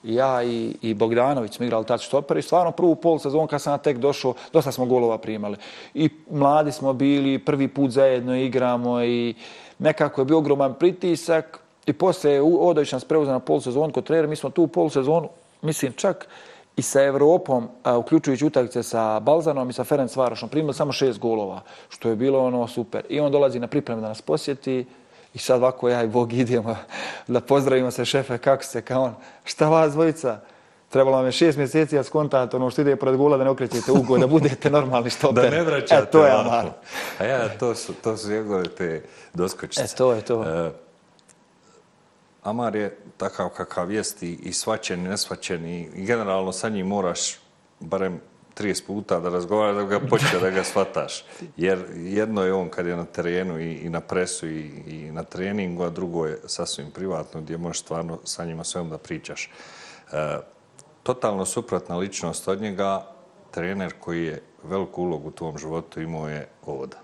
[0.03, 3.79] Ja i, i Bogdanović smo igrali tad stoper i stvarno prvu pol sezon kad sam
[3.79, 5.57] tek došao, dosta smo golova primali.
[5.93, 9.33] I mladi smo bili, prvi put zajedno igramo i
[9.79, 11.59] nekako je bio ogroman pritisak.
[11.85, 14.27] I posle Odović nas preuzeo na polusezonu kod trenera.
[14.27, 15.29] Mi smo tu pol polusezonu,
[15.61, 16.27] mislim čak
[16.79, 21.19] i sa Evropom, a, uključujući utakmice sa Balzanom i sa Ferenc Varošom, primili samo šest
[21.19, 23.03] golova, što je bilo ono super.
[23.09, 24.85] I on dolazi na pripreme da nas posjeti
[25.33, 26.75] i sad ovako ja i Bog idemo
[27.27, 30.39] da pozdravimo se šefe, kako se, kao on, šta vas dvojica?
[30.89, 33.91] Trebalo vam je šest mjeseci ja skontate ono što ide pred gula da ne okrećete
[33.91, 36.03] ugo, da budete normalni što Da ne vraćate.
[36.03, 36.65] E, to je Amar.
[37.19, 39.83] A ja, to su, to su njegove te doskočice.
[39.83, 40.43] E, to je to.
[40.43, 40.71] E,
[42.43, 47.39] Amar je takav kakav jest i, i svaćen i nesvaćen i, generalno sa njim moraš
[47.79, 48.21] barem
[48.59, 51.25] 30 puta da razgovara da ga počne da ga shvataš.
[51.57, 55.23] Jer jedno je on kad je na terenu i, i na presu i, i na
[55.23, 59.49] treningu, a drugo je sasvim privatno gdje možeš stvarno sa njima svem da pričaš.
[60.11, 60.37] E,
[61.03, 63.05] totalno suprotna ličnost od njega,
[63.51, 66.97] trener koji je veliku ulogu u tvom životu imao je Ovoda.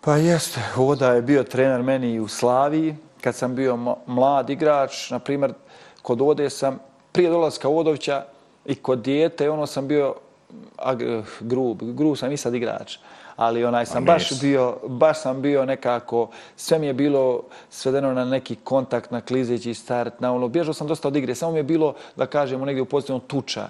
[0.00, 5.10] Pa jeste, Ovoda je bio trener meni i u Slaviji, kad sam bio mlad igrač,
[5.10, 5.52] na primjer,
[6.02, 6.78] kod Ode sam,
[7.12, 8.24] prije dolaska Odovića
[8.66, 10.14] i kod dijete, ono sam bio
[11.40, 12.98] grub, grub sam i sad igrač.
[13.36, 18.24] Ali onaj sam baš bio, baš sam bio nekako, sve mi je bilo svedeno na
[18.24, 21.62] neki kontakt, na klizeći start, na ono, bježao sam dosta od igre, samo mi je
[21.62, 23.68] bilo, da kažemo, negdje u pozitivnom tuča.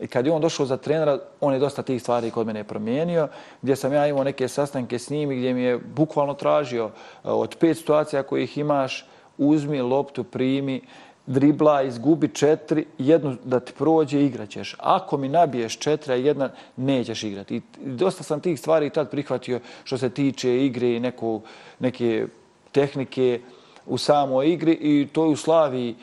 [0.00, 3.28] I kad je on došao za trenera, on je dosta tih stvari kod mene promijenio,
[3.62, 6.90] gdje sam ja imao neke sastanke s njim gdje mi je bukvalno tražio e,
[7.22, 9.06] od pet situacija kojih imaš,
[9.38, 10.80] uzmi loptu, primi,
[11.26, 14.76] dribla, izgubi četiri, jednu da ti prođe, igraćeš.
[14.78, 17.56] Ako mi nabiješ četiri, a jedna nećeš igrati.
[17.56, 21.40] I dosta sam tih stvari tad prihvatio što se tiče igre i neku,
[21.78, 22.26] neke
[22.72, 23.40] tehnike
[23.86, 25.94] u samoj igri i to je u Slaviji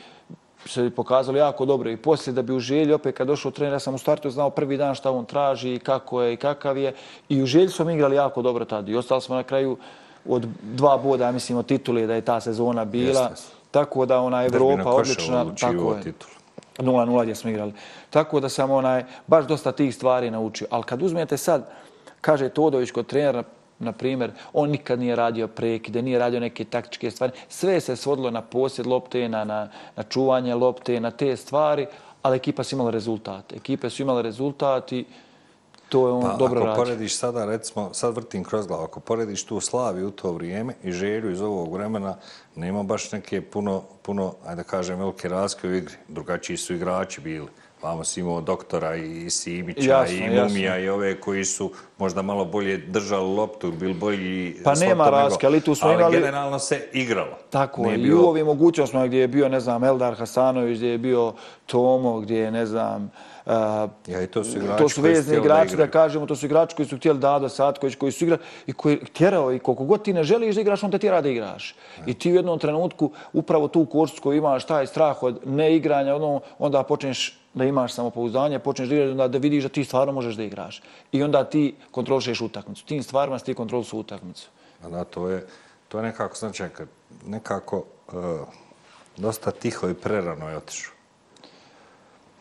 [0.66, 3.78] se pokazalo jako dobro i poslije da bi u želji, opet kad došao trener, ja
[3.78, 6.94] sam u startu znao prvi dan šta on traži i kako je i kakav je.
[7.28, 9.76] I u želji smo igrali jako dobro tad i ostali smo na kraju
[10.28, 13.30] od dva boda, mislim, od titule da je ta sezona bila.
[13.72, 15.54] Tako da ona Evropa odlična.
[15.60, 16.12] Tako je.
[16.78, 17.72] 0-0 gdje smo igrali.
[18.10, 20.66] Tako da sam onaj, baš dosta tih stvari naučio.
[20.70, 21.70] Ali kad uzmete sad,
[22.20, 23.42] kaže Todović kod trenera,
[23.78, 27.32] na primjer, on nikad nije radio prekide, nije radio neke taktičke stvari.
[27.48, 31.86] Sve se svodilo na posjed lopte, na, na, na čuvanje lopte, na te stvari,
[32.22, 33.56] ali ekipa su imala rezultate.
[33.56, 35.04] Ekipe su imale rezultati,
[35.92, 36.80] to je on pa, dobro ako radi.
[36.80, 40.74] Ako porediš sada, recimo, sad vrtim kroz glavu, ako porediš tu slavi u to vrijeme
[40.82, 42.16] i želju iz ovog vremena,
[42.56, 45.94] nema baš neke puno, puno ajde da kažem, velike razke u igri.
[46.08, 47.46] Drugačiji su igrači bili.
[47.82, 52.44] Vamo si imao doktora i Simića Jasno, i Mumija i ove koji su možda malo
[52.44, 56.88] bolje držali loptu, bili bolji Pa nema razlike, ali tu smo ali imali- generalno se
[56.92, 57.38] igralo.
[57.50, 57.98] Tako Nije je.
[57.98, 61.32] I bio- u ovim mogućnostima gdje je bio, ne znam, Eldar Hasanović, gdje je bio
[61.66, 65.68] Tomo, gdje je, ne znam, uh, Ja, to su to su koji vezni da igrači,
[65.68, 65.90] da, igraju.
[65.90, 69.52] kažemo, to su igrači koji su htjeli Dado Satković, koji su igrali i koji tjerao
[69.52, 71.74] i koliko god ti ne želiš da igraš, on te tjera da igraš.
[72.06, 76.40] I ti u jednom trenutku upravo tu koštu koju imaš, taj strah od neigranja, ono,
[76.58, 80.34] onda počneš da imaš samopouzdanje, počneš da igraš, onda da vidiš da ti stvarno možeš
[80.34, 80.82] da igraš.
[81.12, 82.86] I onda ti kontrolišeš utakmicu.
[82.86, 84.48] Tim stvarima ti kontrolišu utakmicu.
[84.84, 85.46] A Da, to je,
[85.88, 86.64] to je nekako, znači,
[87.26, 88.22] nekako uh,
[89.16, 91.01] dosta tiho i prerano je otišao.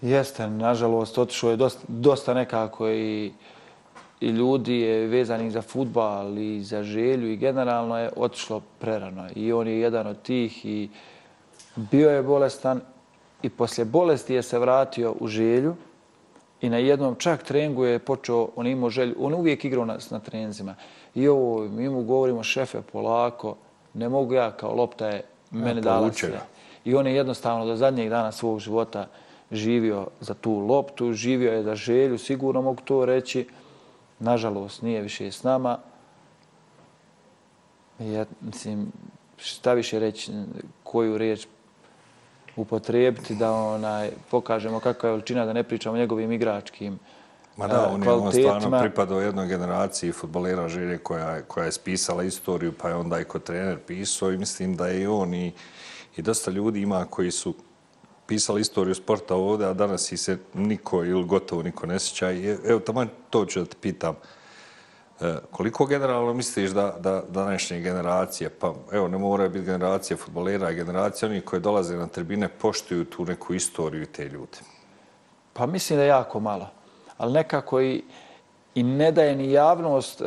[0.01, 3.31] Jeste, nažalost, otišao je dosta, dosta nekako i,
[4.21, 9.27] i ljudi je vezanih za futbal i za želju i generalno je otišlo prerano.
[9.35, 10.89] I on je jedan od tih i
[11.75, 12.81] bio je bolestan
[13.41, 15.75] i poslije bolesti je se vratio u želju
[16.61, 19.97] i na jednom čak treningu je počeo, on imao želju, on je uvijek igrao na,
[20.09, 20.75] na trenizima.
[21.15, 23.55] I ovo, mi mu govorimo šefe polako,
[23.93, 26.39] ne mogu ja kao lopta je mene dala povuče sve.
[26.85, 29.07] I on je jednostavno do zadnjeg dana svog života
[29.51, 33.47] živio za tu loptu, živio je za želju, sigurno mogu to reći.
[34.19, 35.77] Nažalost, nije više s nama.
[37.99, 38.91] Ja, mislim,
[39.37, 40.31] šta više reći,
[40.83, 41.47] koju riječ
[42.55, 46.99] upotrijebiti da onaj, pokažemo kakva je veličina, da ne pričamo o njegovim igračkim
[47.57, 51.65] Ma da, e, on je on stvarno pripadao jednoj generaciji futbolera želje koja, je- koja
[51.65, 55.07] je spisala istoriju, pa je onda i kod trener pisao i mislim da je i
[55.07, 55.51] on i,
[56.17, 57.53] i dosta ljudi ima koji su
[58.27, 62.31] pisali istoriju sporta ovdje, a danas i se niko ili gotovo niko ne sjeća.
[62.31, 64.15] I e- evo, tamo to ću da te pitam.
[65.21, 70.71] E, koliko generalno misliš da, da današnje generacije, pa evo ne moraju biti generacije futbolera,
[70.71, 74.57] generacije onih koji dolaze na tribine poštuju tu neku istoriju i te ljude?
[75.53, 76.69] Pa mislim da je jako malo.
[77.17, 78.03] Ali nekako i,
[78.75, 80.25] i ne daje ni javnost e,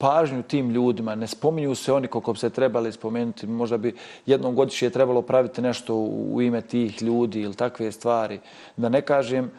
[0.00, 1.14] pažnju tim ljudima.
[1.14, 3.46] Ne spominju se oni koliko bi se trebali spomenuti.
[3.46, 3.94] Možda bi
[4.26, 8.40] jednom godišnje trebalo praviti nešto u, ime tih ljudi ili takve stvari.
[8.76, 9.50] Da ne kažem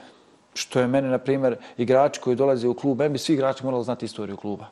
[0.54, 3.84] što je mene, na primjer, igrači koji dolaze u klub, meni bi svi igrači morali
[3.84, 4.66] znati istoriju kluba.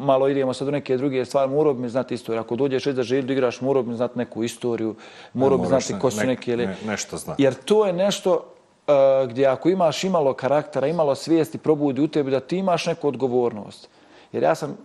[0.00, 2.40] Malo idemo sad u neke druge stvari, morao bi mi znati istoriju.
[2.40, 4.94] Ako dođeš već za želju da igraš, morao bi mi znati neku istoriju,
[5.34, 6.50] morao bi znati ne- ko su nek- neki...
[6.50, 7.42] ili- ne- nešto znati.
[7.42, 12.30] Jer to je nešto uh, gdje ako imaš imalo karaktera, imalo svijesti, probudi u tebi
[12.30, 13.88] da ti imaš neku odgovornost.
[14.32, 14.76] Jer ja sam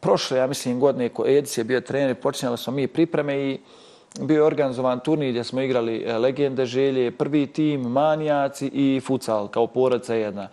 [0.00, 3.58] prošle, ja mislim, godine ko Edis je bio trener, počinjali smo mi pripreme i
[4.20, 9.48] bio je organizovan turnir gdje smo igrali e, legende želje, prvi tim, manijaci i futsal
[9.48, 10.48] kao porodca jedna.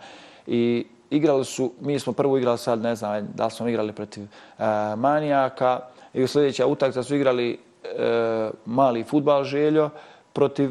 [0.46, 4.22] I igrali su, mi smo prvo igrali sad, ne znam da li smo igrali protiv
[4.22, 4.64] uh,
[4.96, 5.80] manijaka
[6.14, 9.90] i u sljedeća utakmica su igrali uh, mali futbal željo
[10.32, 10.70] protiv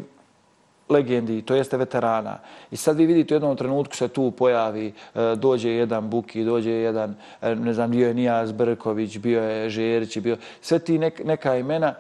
[0.89, 2.39] legendi, to jeste veterana.
[2.71, 6.71] I sad vi vidite u jednom trenutku se tu pojavi, e, dođe jedan Buki, dođe
[6.71, 11.55] jedan, e, ne znam, bio je Nijaz Brković, bio je Žerić, bio sve ti neka
[11.57, 11.93] imena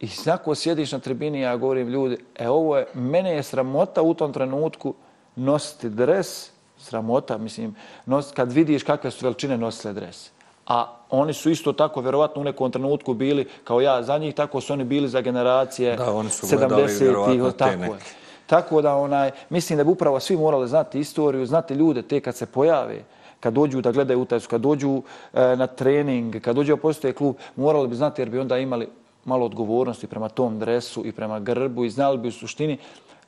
[0.00, 4.14] i znako sjediš na tribini, ja govorim ljudi, e ovo je, mene je sramota u
[4.14, 4.94] tom trenutku
[5.36, 7.74] nositi dres, sramota, mislim,
[8.06, 10.30] nos, kad vidiš kakve su veličine nosile dres.
[10.66, 14.60] A oni su isto tako, verovatno u nekom trenutku bili, kao ja za njih, tako
[14.60, 18.00] su oni bili za generacije Da, oni su gledali 70-ih, vjerovatno te tako je.
[18.46, 22.36] Tako da onaj, mislim da bi upravo svi morali znati istoriju, znati ljude te kad
[22.36, 23.04] se pojave,
[23.40, 27.88] kad dođu da gledaju utakmicu, kad dođu e, na trening, kad dođu postoje klub, morali
[27.88, 28.88] bi znati jer bi onda imali
[29.24, 32.78] malo odgovornosti prema tom dresu i prema grbu i znali bi u suštini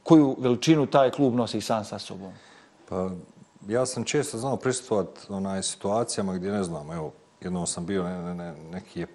[0.03, 2.33] koju veličinu taj klub nosi sam sa sobom.
[2.89, 3.11] Pa,
[3.69, 7.13] ja sam često znao pristupovat onaj situacijama gdje ne znam, evo,
[7.45, 9.07] jednom sam bio ne, ne, neki je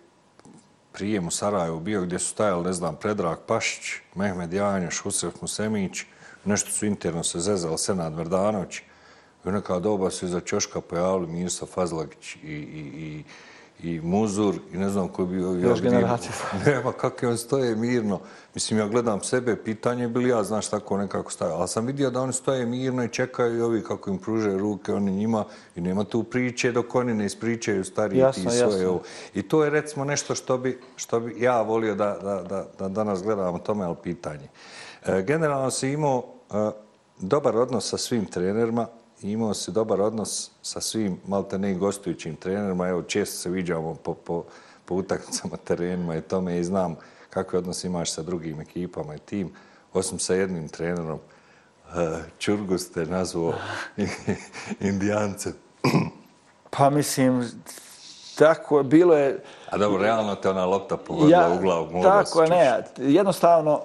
[0.91, 3.85] prijem u Sarajevu bio gdje su stajali, ne znam, Predrag Pašić,
[4.15, 6.03] Mehmed Janjoš, Husref Musemić,
[6.45, 8.79] nešto su interno se zezali, Senad Verdanović.
[9.45, 13.23] I u neka doba su iza Ćoška pojavili Mirsa Fazlagić i, i, i,
[13.83, 15.51] i Muzur i ne znam ko je bio.
[15.53, 16.31] Još generacija.
[16.65, 18.19] Nema, kako on stoje mirno.
[18.53, 21.51] Mislim, ja gledam sebe, pitanje je bili ja, znaš, tako nekako staje.
[21.51, 24.93] Ali sam vidio da oni stoje mirno i čekaju i ovi kako im pruže ruke,
[24.93, 28.73] oni njima i nema tu priče dok oni ne ispričaju stariji Jasno, ti svoje.
[28.73, 28.89] jasno.
[28.89, 29.01] ovo.
[29.33, 32.87] I to je recimo nešto što bi, što bi ja volio da, da, da, da
[32.87, 34.47] danas gledamo tome, ali pitanje.
[35.05, 36.71] E, generalno si imao e,
[37.19, 38.87] dobar odnos sa svim trenerima,
[39.21, 42.87] i imao si dobar odnos sa svim malte ne gostujućim trenerima.
[42.87, 44.43] Evo, često se viđamo po, po,
[44.85, 46.95] po utakmicama, terenima i tome i znam
[47.29, 49.51] kakve odnose imaš sa drugim ekipama i tim.
[49.93, 51.19] Osim sa jednim trenerom,
[51.95, 53.53] e, Čurgu ste nazvao
[54.79, 55.53] indijancem.
[56.69, 57.51] Pa mislim,
[58.37, 59.43] tako je, bilo je...
[59.69, 62.03] A dobro, realno te ona lopta pogodila u glavu.
[62.03, 63.81] Tako je, ne, jednostavno,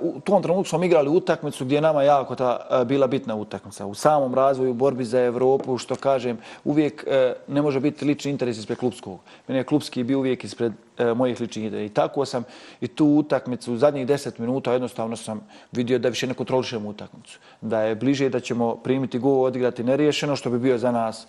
[0.00, 3.86] u tom trenutku smo igrali utakmicu gdje je nama jako ta e, bila bitna utakmica.
[3.86, 8.58] U samom razvoju, borbi za Evropu, što kažem, uvijek e, ne može biti lični interes
[8.58, 9.18] ispred klubskog.
[9.48, 11.84] Mene je klubski bio uvijek ispred e, mojih ličnih ideja.
[11.84, 12.44] I tako sam
[12.80, 15.40] i tu utakmicu, u zadnjih deset minuta jednostavno sam
[15.72, 17.38] vidio da više ne kontrolišemo utakmicu.
[17.60, 21.26] Da je bliže da ćemo primiti gol, odigrati neriješeno, što bi bio za nas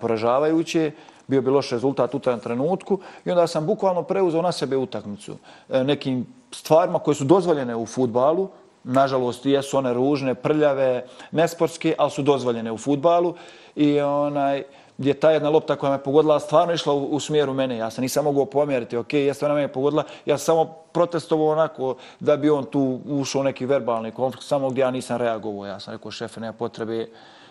[0.00, 0.92] poražavajuće
[1.26, 5.36] bio bi loš rezultat u tom trenutku i onda sam bukvalno preuzeo na sebe utakmicu
[5.68, 8.48] nekim stvarima koje su dozvoljene u futbalu,
[8.84, 13.34] nažalost jesu one ružne, prljave, nesportske, ali su dozvoljene u futbalu
[13.76, 14.62] i onaj
[14.98, 17.76] gdje ta jedna lopta koja me pogodila stvarno išla u, u smjeru mene.
[17.76, 21.96] Ja se nisam mogao pomjeriti, ok, jeste ona me pogodila, ja sam samo protestovao onako
[22.20, 25.66] da bi on tu ušao neki verbalni konflikt, samo gdje ja nisam reagovao.
[25.66, 27.08] Ja sam rekao, šefe, nema potrebe,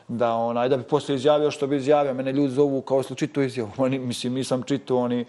[0.08, 2.14] da onaj da bi posle izjavio što bi izjavio.
[2.14, 3.72] Mene ljudi zovu kao slučito izjavu.
[3.86, 5.26] Oni, mislim, nisam čitao, oni...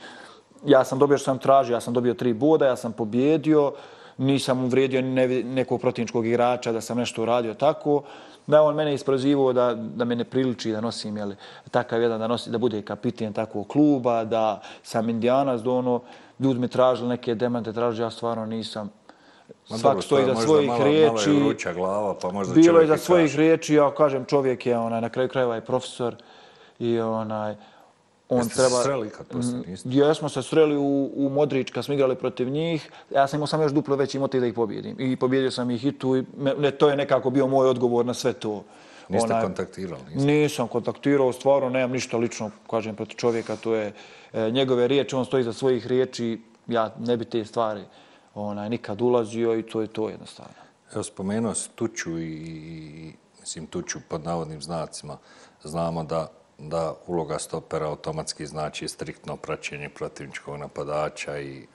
[0.67, 3.73] Ja sam dobio što sam tražio, ja sam dobio tri boda, ja sam pobjedio,
[4.19, 8.03] nisam uvrijedio ne, nekog protivničkog igrača da sam nešto uradio tako.
[8.47, 11.37] Da on mene isprozivao da, da me ne priliči da nosim jeli,
[11.71, 16.01] takav jedan da, nosi, da bude kapiten takvog kluba, da sam indijanac, da ono,
[16.41, 18.91] ljudi mi tražili neke demante, tražili, ja stvarno nisam
[19.65, 21.31] svak stoji za svojih malo, riječi.
[21.31, 23.39] Malo je vruća glava, pa možda Bilo je za svojih kaže.
[23.39, 26.15] riječi, ja kažem, čovjek je onaj, na kraju krajeva i profesor
[26.79, 27.55] i onaj,
[28.29, 28.77] on Jeste treba...
[28.77, 29.89] se sreli kad poslije, niste?
[29.93, 32.91] Ja smo se sreli u, u Modrić kad smo igrali protiv njih.
[33.15, 34.97] Ja sam imao sam još duplo veći motiv da ih pobjedim.
[34.99, 36.17] I pobjedio sam ih i tu.
[36.17, 36.25] I
[36.59, 38.65] ne, to je nekako bio moj odgovor na sve to.
[39.09, 40.03] Niste onaj, kontaktirali?
[40.15, 40.27] Niste.
[40.27, 43.57] Nisam kontaktirao, stvarno nemam ništa lično, kažem, protiv čovjeka.
[43.57, 43.93] To je
[44.33, 46.41] e, njegove riječi, on stoji za svojih riječi.
[46.67, 47.85] Ja ne bi te stvari
[48.35, 50.55] onaj, nikad ulazio i to je to jednostavno.
[50.93, 55.19] Evo, spomenuo si Tuću i, i mislim, Tuću pod navodnim znacima.
[55.63, 56.29] Znamo da,
[56.59, 61.67] da uloga stopera automatski znači striktno praćenje protivničkog napadača i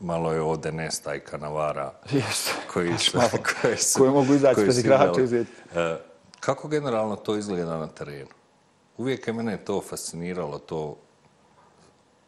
[0.00, 2.50] malo je ovde nestaj kanavara yes.
[2.72, 3.18] koji, su,
[3.60, 5.20] koji, su, koji mogu izaći pred igrača.
[5.22, 5.96] E,
[6.40, 8.30] kako generalno to izgleda na terenu?
[8.96, 10.96] Uvijek je mene to fasciniralo, to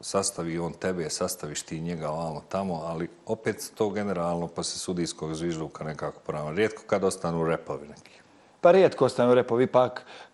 [0.01, 5.85] sastavi on tebe, sastaviš ti njega ovamo tamo, ali opet to generalno posle sudijskog zvižduka
[5.85, 6.53] nekako pravno.
[6.53, 8.21] Rijetko kad ostanu repovi neki.
[8.61, 10.30] Pa rijetko ostanu repovi, pak uh,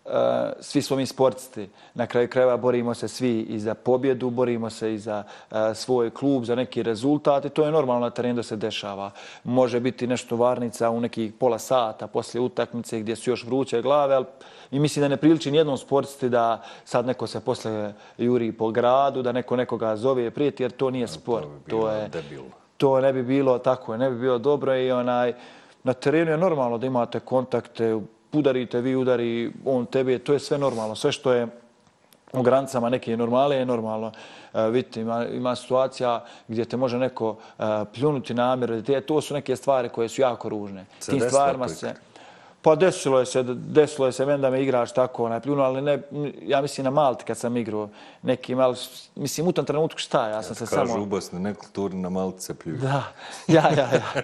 [0.59, 1.69] svi smo mi sportisti.
[1.93, 6.09] Na kraju krajeva borimo se svi i za pobjedu, borimo se i za uh, svoj
[6.09, 9.11] klub, za neki rezultat i to je normalno na terenu da se dešava.
[9.43, 14.15] Može biti nešto varnica u nekih pola sata poslije utakmice gdje su još vruće glave,
[14.15, 14.25] ali
[14.71, 19.21] i mislim da ne priliči nijednom sportisti da sad neko se posle juri po gradu,
[19.21, 21.47] da neko nekoga zove i prijeti, jer to nije sport.
[21.69, 22.09] To, to je.
[22.77, 25.33] To ne bi bilo tako, ne bi bilo dobro i onaj,
[25.83, 27.99] na terenu je normalno da imate kontakte,
[28.31, 30.95] udarite, vi udari, on tebe, to je sve normalno.
[30.95, 31.47] Sve što je
[32.33, 34.11] u granicama neke normale je normalno.
[34.53, 39.01] Uh, vidite, ima, ima situacija gdje te može neko uh, pljunuti namjer.
[39.05, 40.85] To su neke stvari koje su jako ružne.
[41.05, 41.93] Tim stvarima se...
[42.61, 45.81] Pa desilo je se, desilo je se meni da me igrač tako onaj pljuno, ali
[45.81, 45.99] ne,
[46.41, 47.89] ja mislim na Malti kad sam igrao
[48.21, 48.75] neki mal,
[49.15, 50.85] mislim u tom trenutku šta, ja sam ja, se kažu samo...
[50.85, 52.77] Kažu u Bosni, neku turi na Malti se pljuju.
[52.77, 53.03] Da,
[53.47, 54.21] ja, ja, ja.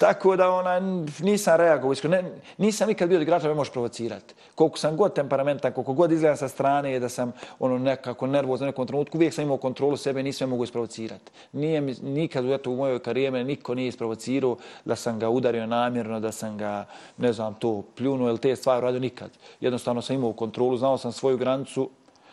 [0.00, 0.80] tako da ona,
[1.20, 2.24] nisam reagovao, ne,
[2.58, 4.34] nisam nikad bio da igrača me može provocirati.
[4.54, 8.70] Koliko sam god temperamentan, koliko god izgledam sa strane, da sam ono nekako nervozan u
[8.70, 11.32] nekom trenutku, uvijek sam imao kontrolu sebe, nisam me mogu isprovocirati.
[11.52, 16.20] Nije mi, nikad u, u mojoj karijeme niko nije isprovocirao da sam ga udario namjerno,
[16.20, 16.84] da sam ga,
[17.16, 19.30] ne znam, to pljunuo ili te stvari radio nikad.
[19.60, 21.90] Jednostavno sam imao kontrolu, znao sam svoju granicu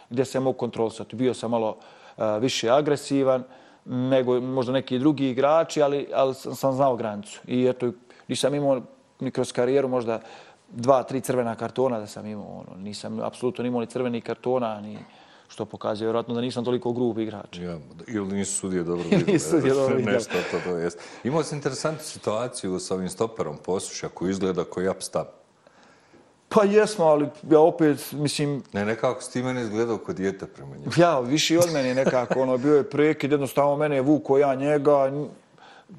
[0.10, 1.16] gdje sam mogu kontrolisati.
[1.16, 1.78] Bio sam malo
[2.18, 3.44] e, više agresivan
[3.86, 7.42] nego možda neki drugi igrači, ali, ali sam, sam znao granicu.
[7.48, 7.92] I eto,
[8.28, 8.82] nisam imao
[9.20, 10.20] ni kroz karijeru možda
[10.70, 12.64] dva, tri crvena kartona da sam imao.
[12.68, 12.78] Ono.
[12.78, 14.98] Nisam apsolutno imao ni crveni kartona, ni
[15.48, 17.58] što pokazuje vjerojatno da nisam toliko grub igrač.
[17.60, 17.78] Ja,
[18.08, 19.26] ili nisu sudije dobro vidio.
[19.34, 20.14] nisu sudije dobro vidio.
[20.14, 21.00] Nešto to, to jest.
[21.24, 25.28] Imao sam interesantnu situaciju s ovim stoperom posuša koji izgleda koji upstap.
[26.50, 28.64] Pa jesmo, ali ja opet, mislim...
[28.74, 30.92] Ne, nekako si ti mene izgledao kod djeta prema njegu.
[30.98, 35.12] Ja, više od mene nekako, ono, bio je prekid, jednostavno mene je vuko ja njega,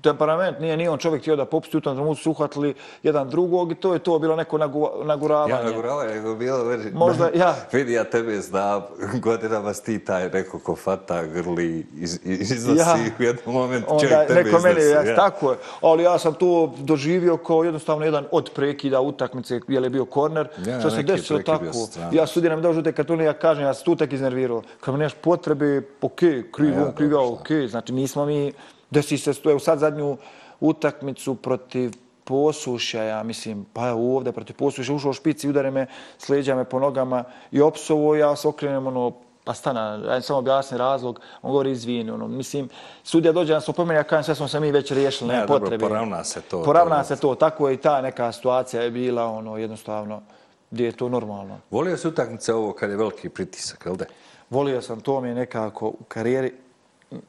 [0.02, 3.72] temperament, nije ni on čovjek htio da popusti u tom trenutku su uhvatili jedan drugog
[3.72, 4.58] i to je to bilo neko
[5.04, 5.52] naguravanje.
[5.52, 7.54] Ja, naguravanje, nego bilo, veri, Možda, ja.
[7.72, 8.82] Vidi, ja tebe znam,
[9.22, 12.96] godinama ti taj neko ko fata grli, iz, iznosi ja.
[13.18, 14.68] u jednom momentu Onda, čovjek tebe neko iznosi.
[14.68, 19.60] Mene, ja, Tako je, ali ja sam to doživio kao jednostavno jedan od prekida utakmice,
[19.68, 21.64] je li bio korner, ja, što se desilo tako.
[22.12, 24.62] Ja sudiram da užute kartune, ja kažem, ja sam tu tek iznervirao.
[24.80, 27.70] Kad mi neš potrebe, okej, okay, krivo, ja, krivo, okej, okay.
[27.70, 28.52] znači nismo mi
[28.90, 30.16] desi se evo sad zadnju
[30.60, 31.92] utakmicu protiv
[32.24, 35.86] posušja, ja mislim, pa evo ovdje protiv posušja, ušao u špici, udare me,
[36.18, 39.12] sleđa me po nogama i opsovo, ja se okrenem, ono,
[39.48, 42.68] Pa stana, ajde samo objasni razlog, on govori izvini, ono, mislim,
[43.02, 45.76] sudija dođe nas upomeni, ja kažem, sve smo se mi već riješili, nema potrebe.
[45.76, 46.62] Dobro, poravna se to.
[46.62, 50.22] Poravna se to, tako je i ta neka situacija je bila, ono, jednostavno,
[50.70, 51.58] gdje je to normalno.
[51.70, 54.04] Volio se utakmice ovo kad je veliki pritisak, jel da?
[54.50, 56.52] Volio sam, to mi je nekako u karijeri,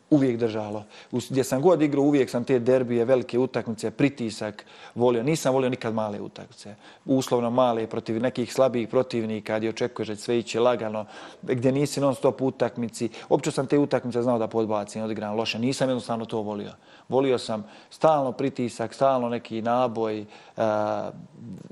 [0.10, 0.84] uvijek držalo.
[1.12, 4.66] Gdje sam god igrao, uvijek sam te derbije, velike utakmice, pritisak
[4.96, 5.24] volio.
[5.24, 6.76] Nisam volio nikad male utakmice.
[7.06, 11.06] Uslovno male protiv nekih slabijih protivnika, gdje očekuješ da sve iće lagano,
[11.42, 13.10] gdje nisi non stop utakmici.
[13.30, 15.60] Opće sam te utakmice znao da podbacim, odigram loše.
[15.60, 16.72] Nisam jednostavno to volio.
[17.10, 20.26] Volio sam stalno pritisak, stalno neki naboj,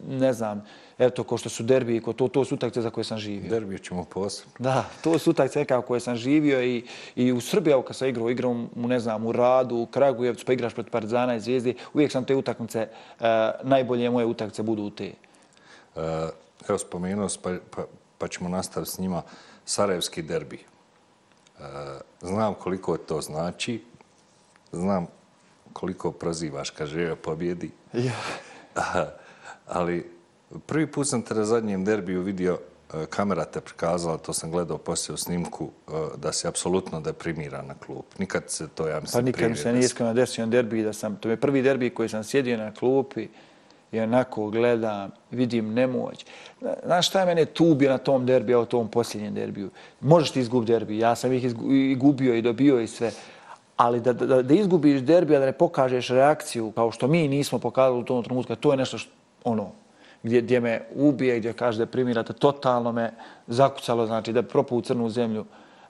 [0.07, 0.63] ne znam,
[0.99, 3.49] eto, ko što su derbi, ko to, to su utakce za koje sam živio.
[3.49, 4.53] Derbi ćemo posebno.
[4.59, 6.83] Da, to su utakce kao koje sam živio i,
[7.15, 10.45] i u Srbiji, evo kad sam igrao, igrao u, ne znam, u Radu, u Kragujevcu,
[10.45, 12.87] pa igraš protiv Partizana i Zvijezdi, uvijek sam te utakmice,
[13.19, 13.25] uh,
[13.63, 15.11] najbolje moje utakce budu u te.
[15.95, 16.01] Uh,
[16.69, 17.85] evo, spomenuo pa, pa,
[18.17, 19.21] pa ćemo nastaviti s njima.
[19.65, 20.59] Sarajevski derbi.
[21.59, 21.63] Uh,
[22.21, 23.83] znam koliko to znači,
[24.71, 25.07] znam
[25.73, 27.71] koliko prozivaš kad žive pobjedi.
[27.93, 28.13] Ja.
[29.67, 30.16] ali
[30.65, 32.59] Prvi put sam te na zadnjem derbiju vidio,
[32.93, 37.67] e, kamera te prikazala, to sam gledao poslije u snimku, e, da si apsolutno deprimiran
[37.67, 38.03] na klub.
[38.19, 40.93] Nikad se to, ja mislim, Pa nikad mi se nije iskreno desio na derbiji, da
[40.93, 43.27] sam, to je prvi derbij koji sam sjedio na klupi
[43.91, 46.25] i onako gledam, vidim nemoć.
[46.85, 49.69] Znaš šta je mene tubio na tom derbiju, u tom posljednjem derbiju?
[50.01, 53.11] Možeš ti izgubiti derbij, ja sam ih izgubio i dobio i sve.
[53.77, 57.99] Ali da, da, da izgubiš derbija, da ne pokažeš reakciju, kao što mi nismo pokazali
[57.99, 59.11] u tom trenutku, to je nešto što,
[59.43, 59.71] ono,
[60.23, 63.13] gdje, gdje me ubije, gdje kaže da primirate, totalno me
[63.47, 65.45] zakucalo, znači da propu u crnu zemlju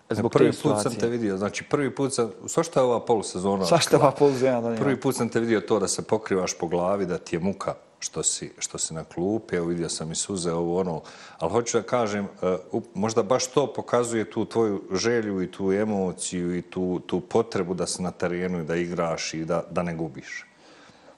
[0.09, 3.05] zbog prvi te put sam te vidio, znači prvi put sam, sva što je ova
[3.05, 3.65] polusezona?
[3.65, 4.75] Sva što je ova polusezona?
[4.75, 7.73] Prvi put sam te vidio to da se pokrivaš po glavi, da ti je muka
[7.99, 11.01] što si, što si na klupi, evo vidio sam i suze ovo ono,
[11.37, 12.27] ali hoću da kažem,
[12.71, 17.73] uh, možda baš to pokazuje tu tvoju želju i tu emociju i tu, tu potrebu
[17.73, 20.46] da se na terenu i da igraš i da, da ne gubiš.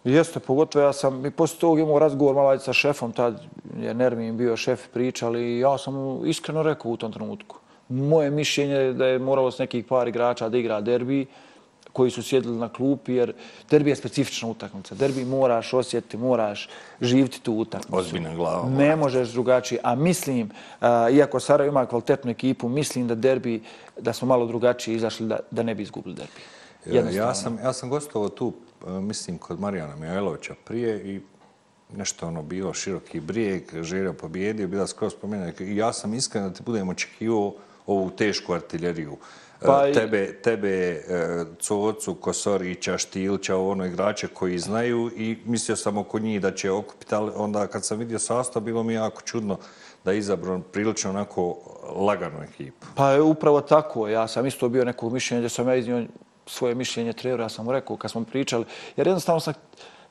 [0.03, 3.41] Jeste, pogotovo ja sam i poslije tog imao razgovor malo sa šefom, tad
[3.81, 7.57] je Nermin bio šef pričali i ja sam iskreno rekao u tom trenutku.
[7.89, 11.25] Moje mišljenje je da je moralo s nekih par igrača da igra derbi
[11.93, 13.33] koji su sjedili na klupi, jer
[13.69, 14.95] derbi je specifična utakmica.
[14.95, 16.69] Derbi moraš osjetiti, moraš
[17.01, 17.97] živiti tu utakmicu.
[17.97, 18.69] Ozbiljna glava.
[18.69, 19.81] Ne možeš drugačije.
[19.83, 20.49] A mislim,
[21.11, 23.61] iako Sarajevo ima kvalitetnu ekipu, mislim da derbi,
[23.99, 27.15] da smo malo drugačije izašli da, da ne bi izgubili derbi.
[27.15, 28.53] Ja sam, ja sam gostovo tu
[28.87, 31.21] mislim, kod Marijana Mihajlovića prije i
[31.95, 35.51] nešto ono bilo široki brijeg, želio pobjedio, bila skoro spomenuo.
[35.59, 37.53] I ja sam iskren da ti budem očekivao
[37.85, 39.17] ovu tešku artiljeriju.
[39.61, 45.97] E, pa tebe, tebe e, Cocu, Kosorića, Štilća, ono igrače koji znaju i mislio sam
[45.97, 49.57] oko njih da će okupiti, ali onda kad sam vidio sastav, bilo mi jako čudno
[50.05, 51.57] da je izabran prilično onako
[51.95, 52.87] laganu ekipu.
[52.95, 54.07] Pa je upravo tako.
[54.07, 56.05] Ja sam isto bio nekog mišljenja gdje sam ja iznio
[56.49, 59.53] svoje mišljenje treneru, ja sam mu rekao kad smo pričali, jer jednostavno sam,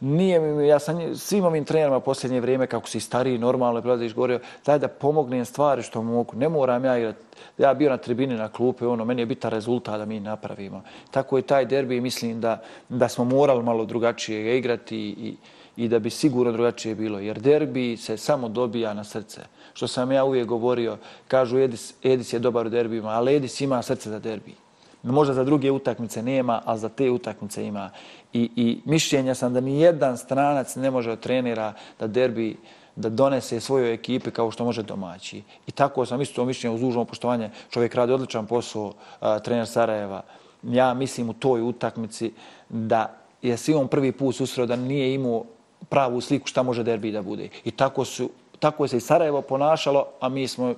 [0.00, 4.40] nije mi, ja sam svim ovim trenerima posljednje vrijeme, kako si stariji, normalno, prelaziš govorio,
[4.66, 7.18] daj da pomognem stvari što mogu, ne moram ja igrati,
[7.58, 10.82] ja bio na tribini na klupe, ono, meni je bitan rezultat da mi napravimo.
[11.10, 15.36] Tako je taj derbi, mislim da, da smo morali malo drugačije igrati i,
[15.76, 19.40] i da bi sigurno drugačije bilo, jer derbi se samo dobija na srce.
[19.74, 20.96] Što sam ja uvijek govorio,
[21.28, 24.54] kažu Edis, Edis je dobar u derbima, ali Edis ima srce za derbi.
[25.02, 27.90] Možda za druge utakmice nema, a za te utakmice ima.
[28.32, 32.56] I, i mišljenja sam da ni jedan stranac ne može od trenera da derbi
[32.96, 35.42] da donese svojoj ekipi kao što može domaći.
[35.66, 37.50] I tako sam isto mišljenja uz dužno poštovanje.
[37.70, 40.22] Čovjek radi odličan posao, a, trener Sarajeva.
[40.62, 42.32] Ja mislim u toj utakmici
[42.68, 45.44] da je svi on prvi put susreo da nije imao
[45.88, 47.48] pravu sliku šta može derbi da bude.
[47.64, 50.74] I tako, su, tako se i Sarajevo ponašalo, a mi smo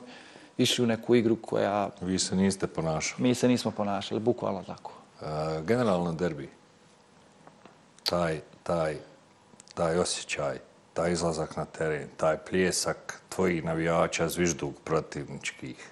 [0.63, 1.91] išli u neku igru koja...
[2.01, 3.23] Vi se niste ponašali.
[3.23, 4.93] Mi se nismo ponašali, bukvalno tako.
[5.21, 5.27] Uh,
[5.67, 6.51] generalno derbi,
[8.05, 8.97] taj, taj,
[9.75, 10.59] taj osjećaj,
[10.93, 15.91] taj izlazak na teren, taj pljesak tvojih navijača, zviždug protivničkih,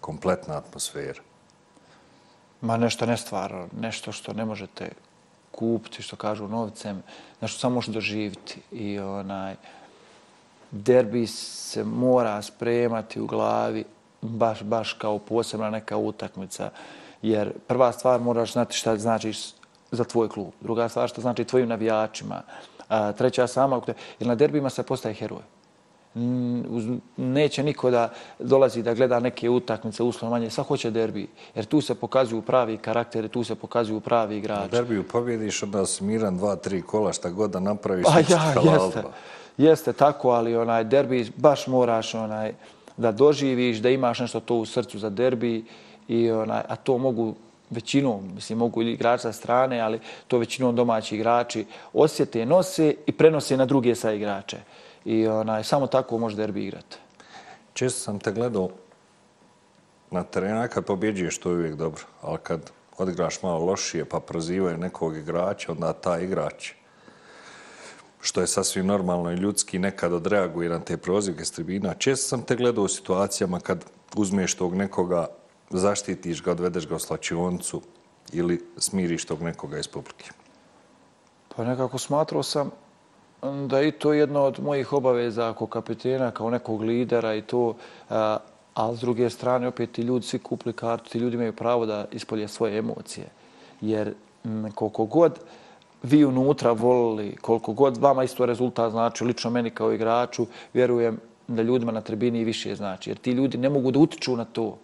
[0.00, 1.22] kompletna atmosfera.
[2.60, 4.90] Ma nešto nestvarno, nešto što ne možete
[5.50, 7.02] kupiti, što kažu novcem,
[7.40, 8.60] nešto samo možete doživiti.
[8.72, 9.54] I onaj,
[10.70, 13.84] derbi se mora spremati u glavi
[14.20, 16.70] baš, baš kao posebna neka utakmica.
[17.22, 19.32] Jer prva stvar moraš znati šta znači
[19.90, 20.48] za tvoj klub.
[20.60, 22.42] Druga stvar što znači tvojim navijačima.
[22.88, 23.80] A, treća sama,
[24.20, 25.42] jer na derbima se postaje heroj.
[27.16, 30.50] Neće niko da dolazi da gleda neke utakmice uslovno manje.
[30.50, 31.28] Sva hoće derbi.
[31.54, 34.62] Jer tu se pokazuju pravi karakteri, tu se pokazuju pravi igrači.
[34.62, 38.04] Na derbiju pobjediš od nas miran dva, tri kola, šta god da napraviš.
[38.04, 39.02] Pa ja, jeste.
[39.58, 42.54] Jeste tako, ali onaj derbi baš moraš onaj,
[42.98, 45.64] da doživiš, da imaš nešto to u srcu za derbi
[46.08, 47.34] I, onaj, a to mogu
[47.70, 53.12] većinom, mislim, mogu i igrači sa strane, ali to većinom domaći igrači osjete, nose i
[53.12, 54.56] prenose na druge sa igrače.
[55.04, 56.96] I onaj, samo tako može derbi igrati.
[57.72, 58.70] Često sam te gledao
[60.10, 62.02] na terenu, kad pobjeđuješ, to je uvijek dobro.
[62.22, 66.72] Ali kad odigraš malo lošije, pa prozivaju nekog igrača, onda ta igrač,
[68.20, 71.94] što je sasvim normalno i ljudski, nekad odreaguje na te prozivke s tribina.
[71.94, 73.84] Često sam te gledao u situacijama kad
[74.16, 75.26] uzmeš tog nekoga,
[75.70, 77.82] zaštitiš ga, odvedeš ga u slačioncu
[78.32, 80.30] ili smiriš tog nekoga iz publike.
[81.56, 82.70] Pa nekako smatrao sam
[83.66, 87.76] da i to jedno od mojih obaveza kao kapitena, kao nekog lidera i to,
[88.74, 92.06] a s druge strane opet ti ljudi svi kupli kartu, ti ljudi imaju pravo da
[92.12, 93.26] ispolje svoje emocije.
[93.80, 94.14] Jer
[94.74, 95.38] koliko god
[96.02, 101.62] vi unutra volili, koliko god vama isto rezultat znači, lično meni kao igraču, vjerujem da
[101.62, 103.10] ljudima na tribini više znači.
[103.10, 104.78] Jer ti ljudi ne mogu da utiču na to.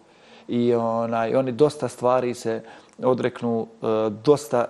[0.48, 2.62] I onaj, oni dosta stvari se
[2.98, 3.86] odreknu, e,
[4.24, 4.66] dosta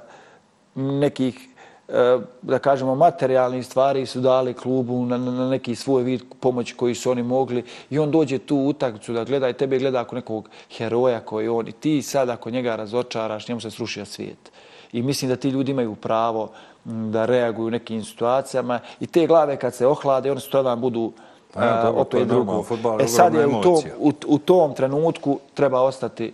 [0.75, 1.49] nekih
[1.89, 6.95] e, da kažemo, materijalni stvari su dali klubu na, na neki svoj vid pomoći koji
[6.95, 10.49] su oni mogli i on dođe tu utakmicu da gleda i tebe gleda ako nekog
[10.77, 14.53] heroja koji on i ti sad ako njega razočaraš, njemu se srušio svijet.
[14.95, 16.51] I mislim da ti ljudi imaju pravo
[16.85, 21.13] da reaguju u nekim situacijama i te glave kad se ohlade, oni su tada budu
[21.53, 22.65] pa ja, dobro, opet drugo.
[23.01, 26.33] E sad je u tom, u, u tom trenutku treba ostati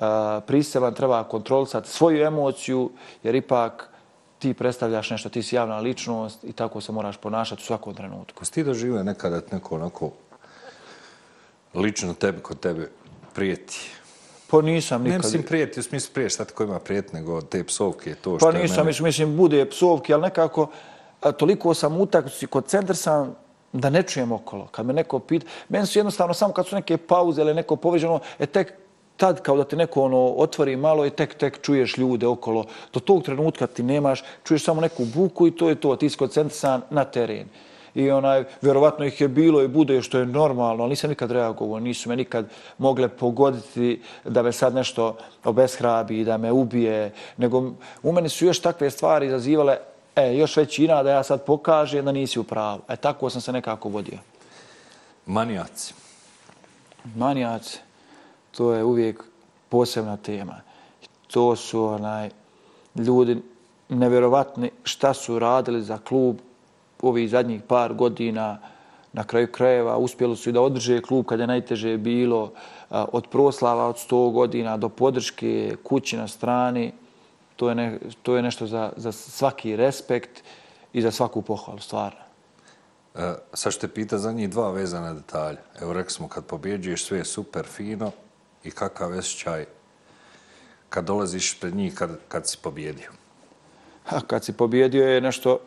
[0.00, 0.06] uh,
[0.46, 2.90] priseban, treba kontrolisati svoju emociju,
[3.22, 3.88] jer ipak
[4.38, 8.44] ti predstavljaš nešto, ti si javna ličnost i tako se moraš ponašati u svakom trenutku.
[8.44, 10.10] Si ti doživio nekada neko onako
[11.74, 12.90] lično tebi kod tebe
[13.34, 13.90] prijeti?
[14.52, 15.12] Pa nisam nikad.
[15.12, 18.38] Ne mislim prijeti, u smislu prijeti šta tako ima prijeti, nego te psovke, to pa
[18.38, 18.98] što pa nisam, mene...
[19.00, 20.66] mislim, bude psovke, ali nekako
[21.20, 23.34] a, toliko sam utakci kod centra sam
[23.72, 24.68] da ne čujem okolo.
[24.70, 28.20] Kad me neko pita, meni su jednostavno samo kad su neke pauze ili neko povređeno,
[28.38, 28.72] e tek
[29.16, 32.64] tad kao da te neko ono otvori malo i tek tek čuješ ljude okolo.
[32.92, 36.16] Do tog trenutka ti nemaš, čuješ samo neku buku i to je to, ti si
[36.90, 37.48] na teren.
[37.94, 41.80] I onaj, vjerovatno ih je bilo i bude što je normalno, ali nisam nikad reagovao,
[41.80, 42.46] nisu me nikad
[42.78, 47.72] mogle pogoditi da me sad nešto obeshrabi i da me ubije, nego
[48.02, 49.76] u meni su još takve stvari izazivale,
[50.16, 52.80] e, još većina da ja sad pokažem da nisi u pravu.
[52.88, 54.18] E, tako sam se nekako vodio.
[55.26, 55.94] Manijaci.
[57.16, 57.78] Manijaci
[58.56, 59.24] to je uvijek
[59.68, 60.60] posebna tema.
[61.26, 62.30] To su onaj,
[62.96, 63.42] ljudi
[63.88, 66.36] nevjerovatni šta su radili za klub
[67.02, 68.58] ovih zadnjih par godina
[69.12, 69.96] na kraju krajeva.
[69.96, 72.52] Uspjeli su i da održe klub kada je najteže bilo
[72.90, 76.92] od proslava od 100 godina do podrške kući na strani.
[77.56, 80.42] To je, ne, to je nešto za, za svaki respekt
[80.92, 82.20] i za svaku pohvalu, stvarno.
[83.14, 85.58] E, sad ću te pita za njih dva vezana detalja.
[85.80, 88.10] Evo rekli smo kad pobjeđuješ sve je super, fino,
[88.64, 89.66] i kakav osjećaj
[90.88, 93.10] kad dolaziš pred njih kad, kad si pobjedio?
[94.04, 95.58] Ha, kad si pobjedio je nešto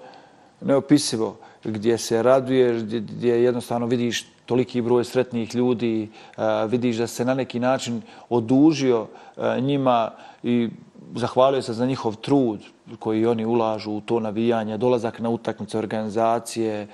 [0.62, 7.08] neopisivo, gdje se raduješ, gdje, gdje jednostavno vidiš toliki broj sretnih ljudi, a, vidiš da
[7.08, 10.12] se na neki način odužio a, njima
[10.44, 10.70] i
[11.16, 12.60] zahvalio se za njihov trud
[13.00, 16.88] koji oni ulažu u to navijanje, dolazak na utakmice organizacije,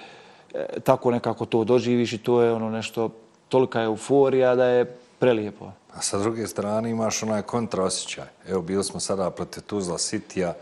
[0.53, 3.09] e, tako nekako to doživiš i to je ono nešto,
[3.49, 4.85] tolika euforija da je
[5.19, 5.71] prelijepo.
[5.93, 8.25] A sa druge strane imaš onaj kontraosjećaj.
[8.47, 10.53] Evo, bili smo sada protiv Tuzla Sitija,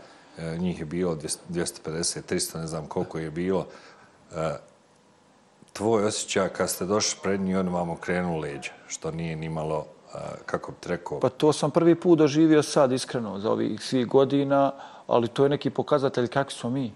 [0.58, 1.16] njih je bilo
[1.50, 3.66] 250, 300, ne znam koliko je bilo.
[4.36, 4.56] E,
[5.72, 9.86] tvoj osjećaj kad ste došli pred njih, oni vam okrenu leđa, što nije ni malo,
[10.14, 11.20] e, kako bi rekao...
[11.20, 14.72] Pa to sam prvi put doživio sad, iskreno, za ovih svih godina,
[15.06, 16.92] ali to je neki pokazatelj kakvi smo mi.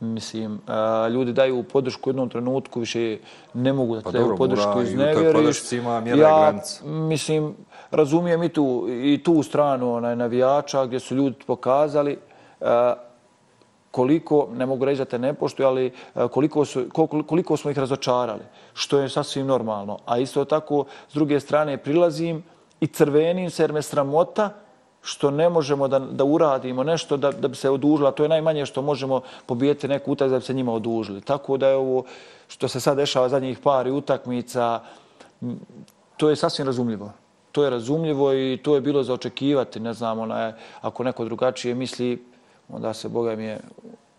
[0.00, 3.18] Mislim, a, ljudi daju podršku u jednom trenutku, više
[3.54, 5.62] ne mogu da pa daju podršku iz nevjeriš.
[6.16, 7.54] Ja, mislim,
[7.90, 12.18] razumijem i tu, i tu stranu onaj, navijača gdje su ljudi pokazali
[13.92, 17.70] koliko, ne mogu reći da te ne poštuju, ali e, koliko, su, koliko, koliko smo
[17.70, 18.42] ih razočarali,
[18.74, 19.98] što je sasvim normalno.
[20.06, 22.42] A isto tako, s druge strane, prilazim
[22.80, 24.50] i crvenim se jer me sramota,
[25.02, 28.12] što ne možemo da, da uradimo nešto da, da bi se odužila.
[28.12, 31.20] To je najmanje što možemo pobijeti neku utak da bi se njima odužili.
[31.20, 32.04] Tako da je ovo
[32.48, 34.80] što se sad dešava zadnjih pari utakmica,
[36.16, 37.12] to je sasvim razumljivo.
[37.52, 39.80] To je razumljivo i to je bilo za očekivati.
[39.80, 42.31] Ne znam, ona je, ako neko drugačije misli,
[42.68, 43.60] onda se, Boga mi je,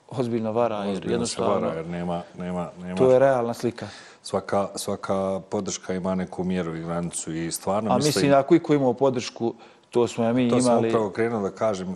[0.09, 0.77] ozbiljno vara.
[0.77, 2.95] Ozbiljno jer jednostavno, se vara jer nema, nema, nema...
[2.95, 3.87] To je realna slika.
[4.21, 8.11] Svaka, svaka podrška ima neku mjeru i granicu i stvarno A mislim...
[8.11, 9.53] A mislim, ako iko imao podršku,
[9.89, 10.61] to smo mi to imali...
[10.61, 11.95] To sam upravo krenuo da kažem,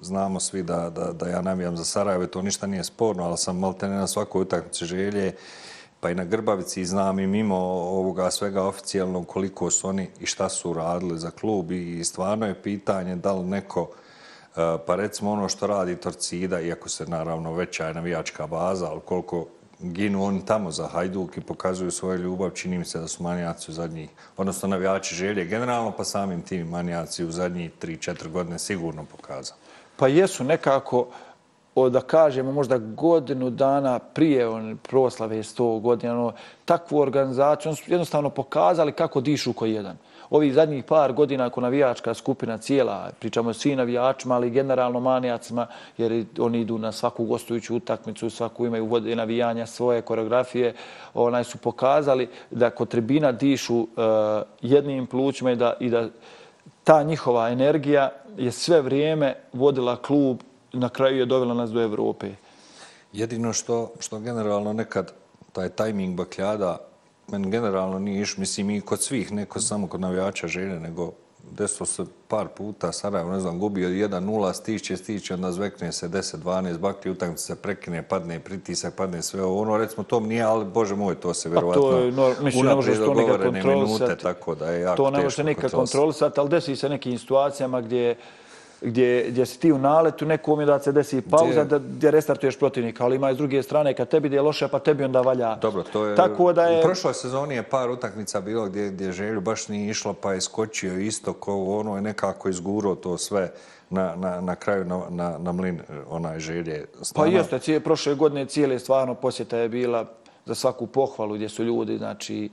[0.00, 3.58] znamo svi da, da, da ja navijam za Sarajevo, to ništa nije sporno, ali sam
[3.58, 5.32] malo na svakoj utakmici želje
[6.00, 10.48] pa i na Grbavici znam i mimo ovoga svega oficijalno koliko su oni i šta
[10.48, 14.07] su radili za klub i stvarno je pitanje da li neko, e,
[14.58, 19.00] E, pa recimo ono što radi Torcida, iako se naravno veća je navijačka baza, ali
[19.00, 19.46] koliko
[19.80, 23.70] ginu oni tamo za Hajduk i pokazuju svoju ljubav, čini mi se da su manijaci
[23.70, 29.04] u zadnjih, odnosno navijači želje generalno, pa samim tim manijaci u zadnjih 3-4 godine sigurno
[29.04, 29.60] pokazali.
[29.96, 31.06] Pa jesu nekako,
[31.90, 36.32] da kažemo, možda godinu dana prije on, proslave 100 godina, ono,
[36.64, 39.96] takvu organizaciju, oni su jednostavno pokazali kako dišu koji jedan.
[40.30, 45.66] Ovih zadnjih par godina ako navijačka skupina cijela, pričamo o navijačima, ali generalno manijacima,
[45.98, 50.74] jer oni idu na svaku gostujuću utakmicu, svaku imaju vode navijanja svoje koreografije,
[51.14, 53.88] onaj su pokazali da kod tribina dišu uh,
[54.60, 56.08] jednim plućima i da, i da
[56.84, 60.40] ta njihova energija je sve vrijeme vodila klub
[60.72, 62.30] na kraju je dovela nas do Evrope.
[63.12, 65.12] Jedino što, što generalno nekad
[65.52, 66.87] taj tajming bakljada
[67.30, 71.12] men generalno nije iš, mislim i kod svih, neko samo kod navijača želje, nego
[71.50, 76.78] desilo se par puta, Sarajevo, ne znam, gubio 1-0, stiće, stiće, onda zvekne se 10-12,
[76.78, 79.62] bakli utakmice se prekine, padne pritisak, padne sve ovo.
[79.62, 82.74] Ono, recimo, tom nije, ali, bože moj, to se vjerovatno to je, no, mislim, ne
[82.74, 84.02] možeš to nikad kontrolisati.
[84.02, 87.80] Minute, tako da je jako to ne možeš nikad kontrolisati, ali desi se nekim situacijama
[87.80, 88.16] gdje
[88.80, 92.58] gdje, gdje si ti u naletu, nekom je da se desi pauza, da, gdje restartuješ
[92.58, 95.54] protivnika, ali ima i s druge strane, kad tebi je loše, pa tebi onda valja.
[95.54, 96.16] Dobro, to je...
[96.16, 96.78] Tako da je...
[96.80, 100.40] U prošloj sezoni je par utakmica bilo gdje, gdje Želju baš nije išlo, pa je
[100.40, 103.52] skočio isto, ko ono je nekako izguro to sve
[103.90, 106.86] na, na, na kraju na, na, na mlin onaj Želje.
[107.02, 107.26] Stana.
[107.26, 110.06] Pa jeste, cije, prošle godine cijele stvarno posjeta je bila
[110.46, 112.50] za svaku pohvalu gdje su ljudi, znači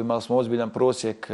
[0.00, 1.30] imali smo ozbiljan prosjek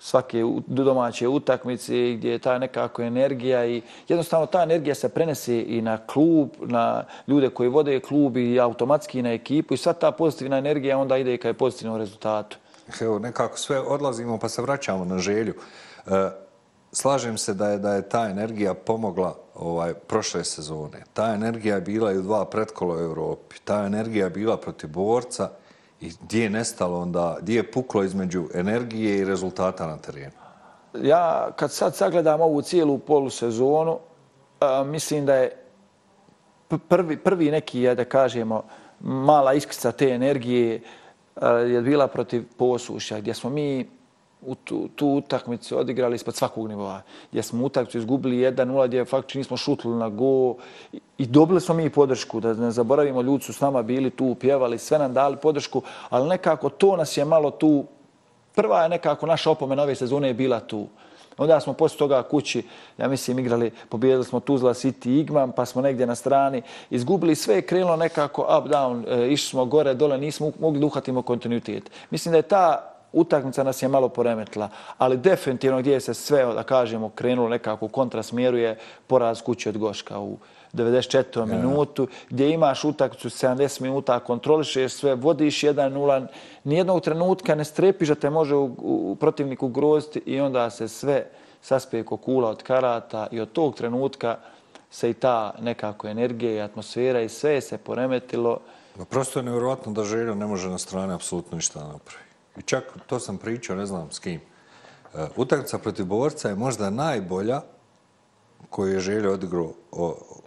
[0.00, 5.82] svake domaće utakmice gdje je ta nekako energija i jednostavno ta energija se prenese i
[5.82, 10.58] na klub, na ljude koji vode klub i automatski na ekipu i sva ta pozitivna
[10.58, 12.56] energija onda ide i pozitivnom rezultatu.
[13.00, 15.54] Evo, nekako sve odlazimo pa se vraćamo na želju.
[16.06, 16.30] E,
[16.92, 21.04] slažem se da je da je ta energija pomogla ovaj prošle sezone.
[21.12, 23.56] Ta energija je bila i u dva pretkola u Europi.
[23.64, 25.50] Ta energija je bila protiv borca
[26.00, 30.32] I gdje je nestalo onda, gdje je puklo između energije i rezultata na terenu?
[31.02, 33.98] Ja kad sad sagledam ovu cijelu polusezonu,
[34.60, 35.56] a, mislim da je
[36.88, 38.62] prvi, prvi neki, ja da kažemo,
[39.00, 40.82] mala iskrica te energije
[41.36, 43.90] a, je bila protiv posuša, gdje smo mi
[44.42, 47.02] u tu, tu utakmicu odigrali ispod svakog nivoa.
[47.30, 50.54] Gdje smo utakmicu izgubili 1-0, gdje faktički nismo šutili na go
[51.18, 52.40] i, dobili smo mi podršku.
[52.40, 56.28] Da ne zaboravimo, ljudi su s nama bili tu, pjevali, sve nam dali podršku, ali
[56.28, 57.84] nekako to nas je malo tu...
[58.54, 60.86] Prva je nekako naša opomena ove sezone je bila tu.
[61.40, 62.62] Onda smo posle toga kući,
[62.98, 66.62] ja mislim, igrali, pobijedili smo Tuzla, City, Igman, pa smo negdje na strani.
[66.90, 70.86] Izgubili sve je krenulo nekako up, down, e, išli smo gore, dole, nismo mogli da
[70.86, 71.90] uhvatimo kontinuitet.
[72.10, 76.62] Mislim da je ta utakmica nas je malo poremetila, ali definitivno gdje se sve, da
[76.62, 80.36] kažemo, krenulo nekako u kontrasmjeru je poraz kući od Goška u
[80.72, 81.46] 94.
[81.46, 86.26] minutu, gdje imaš utakmicu 70 minuta, kontrolišeš sve, vodiš 1-0,
[86.64, 91.26] nijednog trenutka ne strepiš da te može u, u protivniku groziti i onda se sve
[91.62, 94.36] saspeje ko kula od karata i od tog trenutka
[94.90, 98.58] se i ta nekako energija i atmosfera i sve se poremetilo.
[99.08, 102.29] Prosto je nevjerojatno da želja ne može na strane apsolutno ništa napraviti.
[102.58, 104.40] I čak to sam pričao, ne znam s kim.
[105.14, 107.62] E, utakmica protiv borca je možda najbolja
[108.70, 109.72] koju je želio odigrao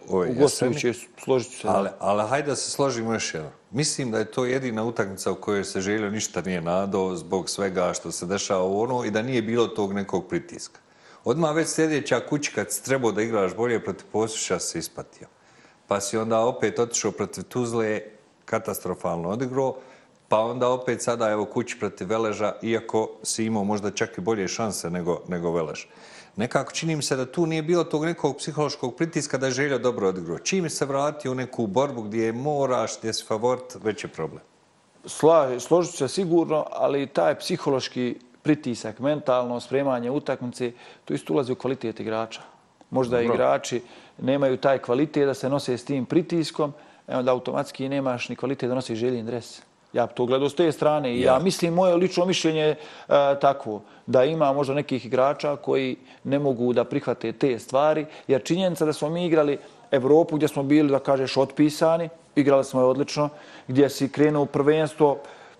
[0.09, 0.79] ove jeseni.
[0.79, 0.93] će
[1.23, 1.67] složiti se.
[1.67, 3.49] Ali, ali hajde da se složimo još jedno.
[3.71, 7.93] Mislim da je to jedina utakmica u kojoj se želio ništa nije nadao zbog svega
[7.93, 10.79] što se dešava u ono i da nije bilo tog nekog pritiska.
[11.23, 15.27] Odmah već sljedeća kući kad si trebao da igraš bolje protiv posuša se ispatio.
[15.87, 18.01] Pa si onda opet otišao protiv Tuzle,
[18.45, 19.75] katastrofalno odigrao
[20.33, 24.47] pa onda opet sada evo kući protiv Veleža, iako si imao možda čak i bolje
[24.47, 25.85] šanse nego, nego Velež.
[26.35, 29.77] Nekako čini mi se da tu nije bilo tog nekog psihološkog pritiska da je želja
[29.77, 30.39] dobro odigrao.
[30.39, 34.41] Čim se vratio u neku borbu gdje je moraš, gdje si favorit, već je problem.
[35.05, 40.71] Sla, složit se sigurno, ali taj psihološki pritisak, mentalno spremanje utakmice,
[41.05, 42.41] to isto ulazi u kvalitet igrača.
[42.89, 43.33] Možda Dobro.
[43.33, 43.81] igrači
[44.17, 46.73] nemaju taj kvalitet da se nose s tim pritiskom,
[47.07, 49.61] onda automatski nemaš ni kvalitet da nosiš željen dres.
[49.93, 51.39] Ja to gledao s te strane i ja, ja.
[51.39, 52.75] mislim moje lično mišljenje je
[53.41, 58.85] takvo da ima možda nekih igrača koji ne mogu da prihvate te stvari jer činjenica
[58.85, 59.57] da smo mi igrali
[59.91, 63.29] Evropu gdje smo bili da kažeš otpisani, igrali smo je odlično,
[63.67, 65.19] gdje si krenuo prvenstvo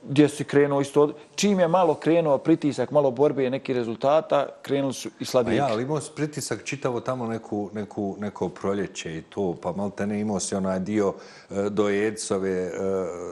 [0.10, 1.14] gdje si krenuo isto.
[1.36, 5.60] Čim je malo krenuo pritisak, malo borbe i neki rezultata, krenuli su i slabije.
[5.60, 9.72] Pa ja, ali imao si pritisak čitavo tamo neku, neku, neko proljeće i to, pa
[9.72, 11.14] malo te ne imao si onaj dio
[11.50, 12.72] e, do Jedcove, e,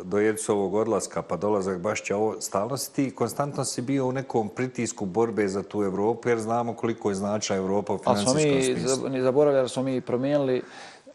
[0.04, 2.42] do Jedcovog odlaska, pa dolazak baš će ovo.
[2.42, 6.74] Stalno si ti, konstantno si bio u nekom pritisku borbe za tu Evropu, jer znamo
[6.74, 8.92] koliko je znača Evropa u financijskom smislu.
[8.92, 10.62] Ali smo mi, zaboravljali, smo mi promijenili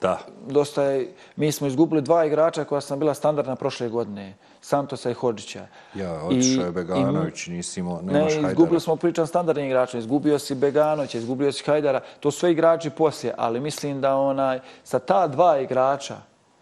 [0.01, 0.18] Da.
[0.49, 4.34] Dosta je, mi smo izgubili dva igrača koja sam bila standardna prošle godine.
[4.61, 5.66] Santosa i Hođića.
[5.94, 8.42] Ja, otišao je Beganović, nisi imao, nemaš Hajdara.
[8.42, 9.99] Ne, izgubili smo pričan standardni igrača.
[9.99, 12.01] Izgubio si Beganovića, izgubio si Hajdara.
[12.20, 16.16] To sve igrači poslije, ali mislim da onaj, sa ta dva igrača,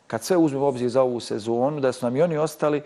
[0.06, 2.82] kad sve uzmemo obzir za ovu sezonu, da su nam i oni ostali,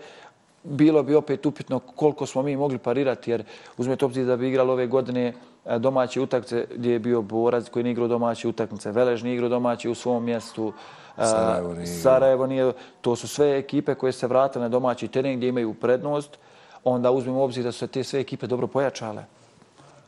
[0.63, 3.43] bilo bi opet upitno koliko smo mi mogli parirati, jer
[3.77, 5.33] uzmete obzir da bi igrali ove godine
[5.77, 9.89] domaće utakmice gdje je bio Borac koji nije igrao domaće utakmice, Velež nije igrao domaće
[9.89, 10.73] u svom mjestu,
[11.17, 12.73] e, Sarajevo nije, Sarajevo nije.
[13.01, 16.37] To su sve ekipe koje se vrate na domaći teren gdje imaju prednost.
[16.83, 19.25] Onda uzmemo obzir da su se te sve ekipe dobro pojačale.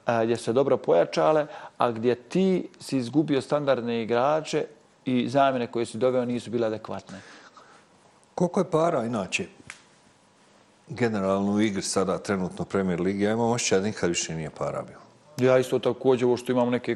[0.08, 1.47] E, gdje su se dobro pojačale,
[1.78, 4.66] a gdje ti si izgubio standardne igrače
[5.06, 7.22] i zamjene koje si doveo nisu bile adekvatne.
[8.36, 9.45] Koliko je para inače
[10.88, 14.82] generalno u igri sada trenutno Premier Ligi, ja imam ošće da nikad više nije para
[14.82, 15.11] bio.
[15.38, 16.95] Ja isto također, ovo što imam neke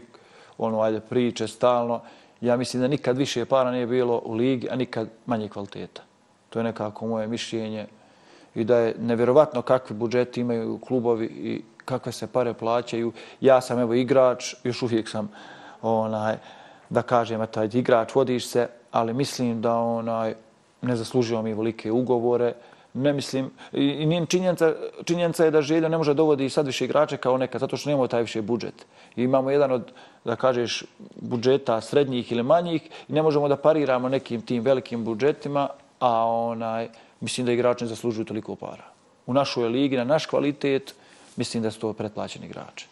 [0.58, 2.02] ono, ajde, priče stalno,
[2.42, 6.02] ja mislim da nikad više para nije bilo u ligi, a nikad manje kvaliteta.
[6.50, 7.88] To je nekako moje mišljenje
[8.56, 13.12] i da je nevjerovatno kakvi budžeti imaju klubovi i kakve se pare plaćaju.
[13.42, 15.32] Ja sam evo igrač, još uvijek sam
[15.82, 16.38] onaj,
[16.90, 20.36] da kažem, eto, igrač, vodiš se, ali mislim da onaj,
[20.82, 22.54] ne zaslužio mi velike ugovore,
[22.96, 24.74] ne mislim, i nije činjenica,
[25.06, 28.08] činjenica je da Željo ne može dovodi sad više igrače kao nekad, zato što nemamo
[28.08, 28.86] taj više budžet.
[29.16, 29.92] I imamo jedan od,
[30.26, 30.84] da kažeš,
[31.16, 35.68] budžeta srednjih ili manjih i ne možemo da pariramo nekim tim velikim budžetima,
[36.00, 36.88] a onaj,
[37.20, 38.86] mislim da igrači ne zaslužuju toliko para.
[39.26, 40.96] U našoj ligi, na naš kvalitet,
[41.36, 42.88] mislim da su to pretplaćeni igrači.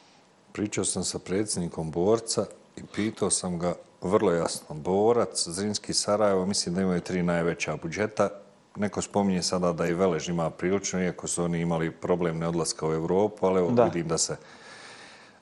[0.51, 2.45] Pričao sam sa predsjednikom Borca
[2.77, 4.75] i pitao sam ga vrlo jasno.
[4.75, 8.29] Borac, Zrinski, Sarajevo, mislim da imaju tri najveća budžeta
[8.75, 12.93] neko spominje sada da i Velež ima prilično, iako su oni imali problem neodlaska u
[12.93, 13.83] Evropu, ali evo da.
[13.83, 14.35] vidim da se...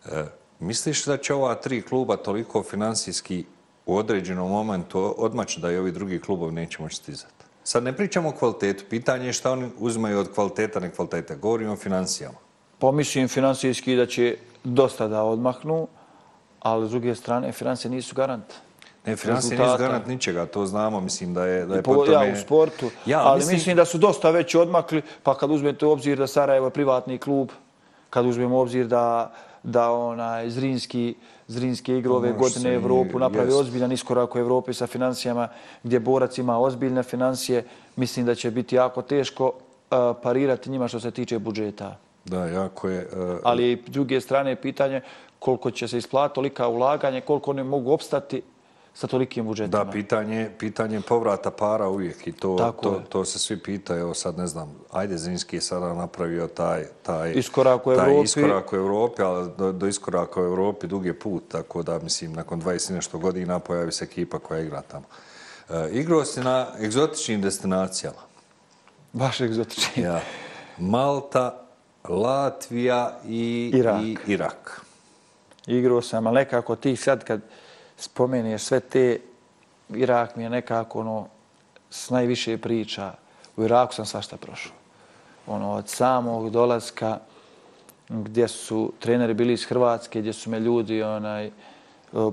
[0.06, 0.24] E,
[0.60, 3.46] misliš da će ova tri kluba toliko finansijski
[3.86, 7.34] u određenom momentu odmaći da i ovi drugi klubovi neće moći stizati?
[7.64, 8.84] Sad ne pričamo o kvalitetu.
[8.90, 11.36] Pitanje je šta oni uzmaju od kvaliteta, ne kvaliteta.
[11.36, 12.38] Govorimo o financijama.
[12.80, 15.88] Pomislim finansijski da će dosta da odmahnu,
[16.60, 18.54] ali s druge strane, financije nisu garant.
[19.06, 22.38] Ne, financije nisu garant ničega, to znamo, mislim da je, da je po, Ja, u
[22.38, 23.56] sportu, ja, ali mislim...
[23.56, 27.18] mislim da su dosta već odmakli, pa kad uzmete u obzir da Sarajevo je privatni
[27.18, 27.50] klub,
[28.10, 29.34] kad uzmemo u obzir da,
[29.64, 31.16] da onaj Zrinski,
[31.48, 35.48] Zrinski igre ove godine Evropu napravi ozbiljan iskorak u Evropi sa financijama,
[35.84, 41.00] gdje borac ima ozbiljne financije, mislim da će biti jako teško uh, parirati njima što
[41.00, 41.98] se tiče budžeta.
[42.26, 43.08] Da, jako je.
[43.08, 45.02] Uh, ali s druge strane pitanje
[45.40, 48.42] koliko će se isplatiti tolika ulaganje, koliko oni mogu opstati
[48.94, 49.84] sa tolikim budžetima.
[49.84, 53.98] Da, pitanje, pitanje povrata para uvijek i to, to, to se svi pita.
[53.98, 58.12] Evo sad ne znam, ajde Zinski je sada napravio taj, taj, iskorak u Evropi.
[58.12, 62.00] Taj iskorak u Evropi, ali do, do iskoraka u Evropi dug je put, tako da
[62.00, 65.06] mislim nakon 20 nešto godina pojavi se ekipa koja igra tamo.
[65.70, 68.22] E, igrao si na egzotičnim destinacijama.
[69.14, 70.06] Baš egzotičnim.
[70.06, 70.22] Ja.
[70.78, 71.68] Malta,
[72.10, 74.02] Latvija i Irak.
[74.04, 74.82] I Irak.
[75.68, 77.42] Igrao sam, ali nekako ti sad kad
[78.02, 79.20] spomeneš sve te,
[79.90, 81.28] Irak mi je nekako ono,
[81.90, 83.14] s najviše priča.
[83.58, 84.74] U Iraku sam svašta prošao.
[85.48, 87.20] Ono, od samog dolaska
[88.10, 91.52] gdje su treneri bili iz Hrvatske, gdje su me ljudi onaj,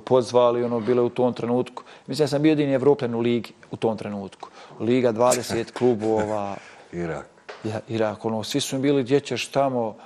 [0.04, 1.82] pozvali, ono, bile u tom trenutku.
[2.06, 4.48] Mislim, ja sam bio jedini Evropljan u ligi u tom trenutku.
[4.80, 6.56] Liga 20 klubova.
[6.92, 7.26] Irak.
[7.64, 9.96] Ja, Irak, ono, svi su mi bili, gdje ćeš tamo,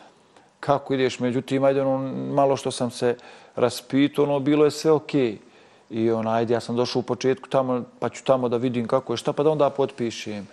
[0.60, 3.16] kako ideš, međutim, ajde, ono, malo što sam se
[3.56, 5.32] raspitao, ono, bilo je sve okej.
[5.32, 5.51] Okay.
[5.93, 9.12] I on, ajde, ja sam došao u početku tamo, pa ću tamo da vidim kako
[9.12, 10.47] je šta, pa da onda potpišem.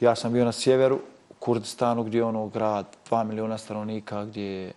[0.00, 0.98] Ja sam bio na sjeveru,
[1.30, 4.72] u Kurdistanu, gdje je ono grad, dva miliona stanovnika, gdje je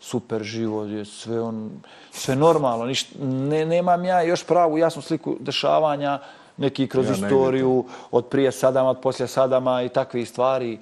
[0.00, 1.70] super život, gdje je sve, on,
[2.10, 2.84] sve normalno.
[2.84, 6.18] Niš, ne, nemam ja još pravu jasnu sliku dešavanja,
[6.56, 10.78] neki kroz ja, istoriju, od prije Sadama, od poslije Sadama i takve stvari.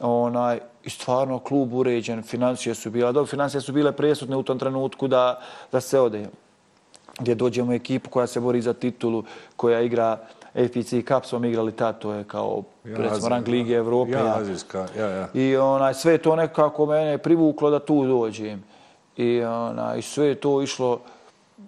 [0.00, 4.58] Onaj, I stvarno, klub uređen, financije su bile, dobro, financije su bile presutne u tom
[4.58, 5.40] trenutku da,
[5.72, 6.28] da se ode
[7.18, 9.24] gdje dođemo ekipu koja se bori za titulu,
[9.56, 10.18] koja igra
[10.54, 14.12] AFC Cup, smo igrali ta, to je kao recimo rang Lige Evrope.
[14.12, 15.28] Ja, Azijska, ja, ja.
[15.34, 18.64] I onaj, sve to nekako mene privuklo da tu dođem.
[19.16, 21.00] I onaj, sve to išlo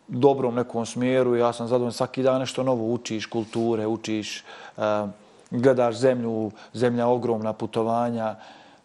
[0.09, 1.37] dobrom nekom smjeru.
[1.37, 4.45] Ja sam zadovoljno svaki dan nešto novo učiš, kulture, učiš,
[4.77, 4.85] uh,
[5.51, 8.35] gledaš zemlju, zemlja ogromna putovanja.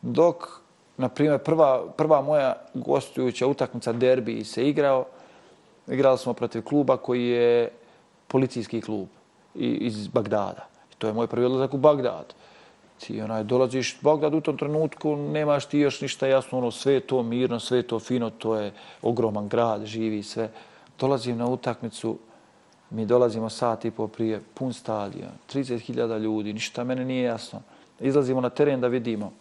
[0.02, 0.62] Dok,
[0.98, 5.06] na primjer, prva, prva moja gostujuća utakmica derbi se igrao,
[5.88, 7.70] igrali smo protiv kluba koji je
[8.28, 9.08] policijski klub
[9.56, 10.68] iz Bagdada.
[10.94, 12.34] I to je moj prvi odlazak u Bagdad.
[13.00, 17.00] Ti onaj, dolaziš u Bagdad u tom trenutku, nemaš ti još ništa jasno, ono, sve
[17.00, 20.50] to mirno, sve to fino, to je ogroman grad, živi sve.
[21.00, 22.18] Dolazim na utakmicu,
[22.90, 27.62] mi dolazimo sat i po prije, pun stadion, 30.000 ljudi, ništa mene nije jasno.
[28.00, 29.32] Izlazimo na teren da vidimo,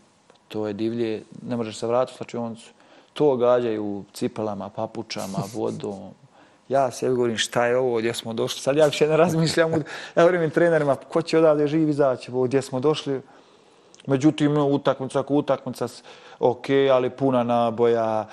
[0.49, 2.70] to je divlje, ne možeš se vratiti u slačioncu.
[3.12, 6.23] To gađaju cipelama, papučama, vodom.
[6.74, 8.60] Ja se govorim šta je ovo, gdje smo došli.
[8.60, 9.72] Sad ja više ne razmišljam,
[10.16, 13.20] ja govorim im trenerima, ko će odavde živ izaći, gdje smo došli.
[14.06, 15.88] Međutim, utakmica, ako utakmica,
[16.38, 18.28] ok, ali puna naboja.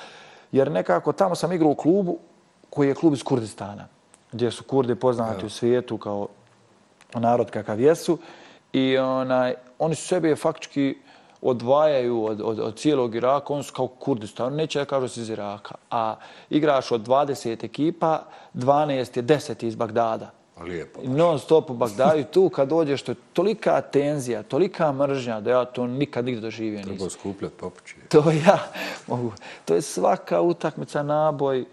[0.51, 2.17] Jer nekako tamo sam igrao u klubu
[2.69, 3.87] koji je klub iz Kurdistana
[4.31, 6.27] gdje su Kurdi poznati u svijetu kao
[7.13, 8.17] narod kakav jesu.
[8.73, 10.97] I onaj, oni su sebi faktički
[11.41, 15.75] odvajaju od, od, od cijelog Iraka, oni su kao Kurdistan, neće da kažu iz Iraka.
[15.91, 16.15] A
[16.49, 18.23] igraš od 20 ekipa,
[18.53, 20.31] 12 je 10 iz Bagdada.
[20.63, 20.99] Lijepo.
[21.03, 25.65] Non stop u Bagdadu tu kad dođeš, to je tolika tenzija, tolika mržnja da ja
[25.65, 26.95] to nikad nigdje doživio nisam.
[26.97, 27.95] Treba skupljati popući.
[28.09, 28.59] To ja
[29.07, 29.31] mogu.
[29.65, 31.65] To je svaka utakmica, naboj.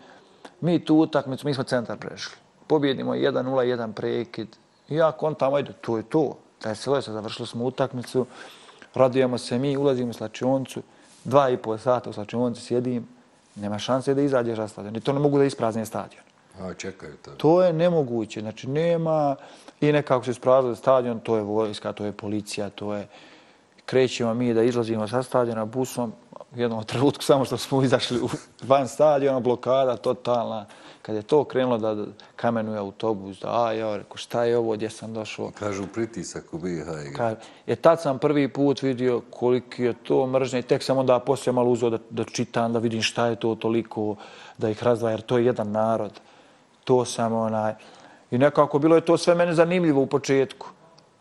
[0.61, 2.37] Mi tu utakmicu, mi smo centar prešli
[2.69, 4.57] pobjedimo 1-0, 1 prekid.
[4.89, 6.37] I ja kontam, ajde, to je to.
[6.63, 8.27] Da je sve se završili smo utakmicu,
[8.95, 10.83] radujemo se mi, ulazimo u slačioncu,
[11.25, 13.09] dva i pol sata u slačioncu sjedim,
[13.55, 14.97] nema šanse da izađeš na stadion.
[14.97, 16.23] I to ne mogu da isprazne stadion.
[16.61, 17.31] A, čekaju to.
[17.31, 18.41] To je nemoguće.
[18.41, 19.37] Znači, nema
[19.81, 23.07] i nekako se ispraznili stadion, to je vojska, to je policija, to je...
[23.87, 26.13] Krećemo mi da izlazimo sa stadiona busom,
[26.55, 28.29] jednom trenutku samo što smo izašli u
[28.63, 30.67] van stadiona, blokada totalna
[31.09, 32.05] kad je to krenulo da
[32.37, 35.51] kamenuje autobus, da a ja rekao šta je ovo, gdje sam došao.
[35.59, 36.87] Kažu pritisak u BiH.
[37.67, 41.53] Je tad sam prvi put vidio koliko je to mržnje i tek sam onda poslije
[41.53, 44.17] malo uzeo da, da čitam, da vidim šta je to toliko,
[44.59, 46.21] da ih razdvaja, jer to je jedan narod.
[46.85, 47.75] To sam onaj...
[48.31, 50.69] I nekako bilo je to sve mene zanimljivo u početku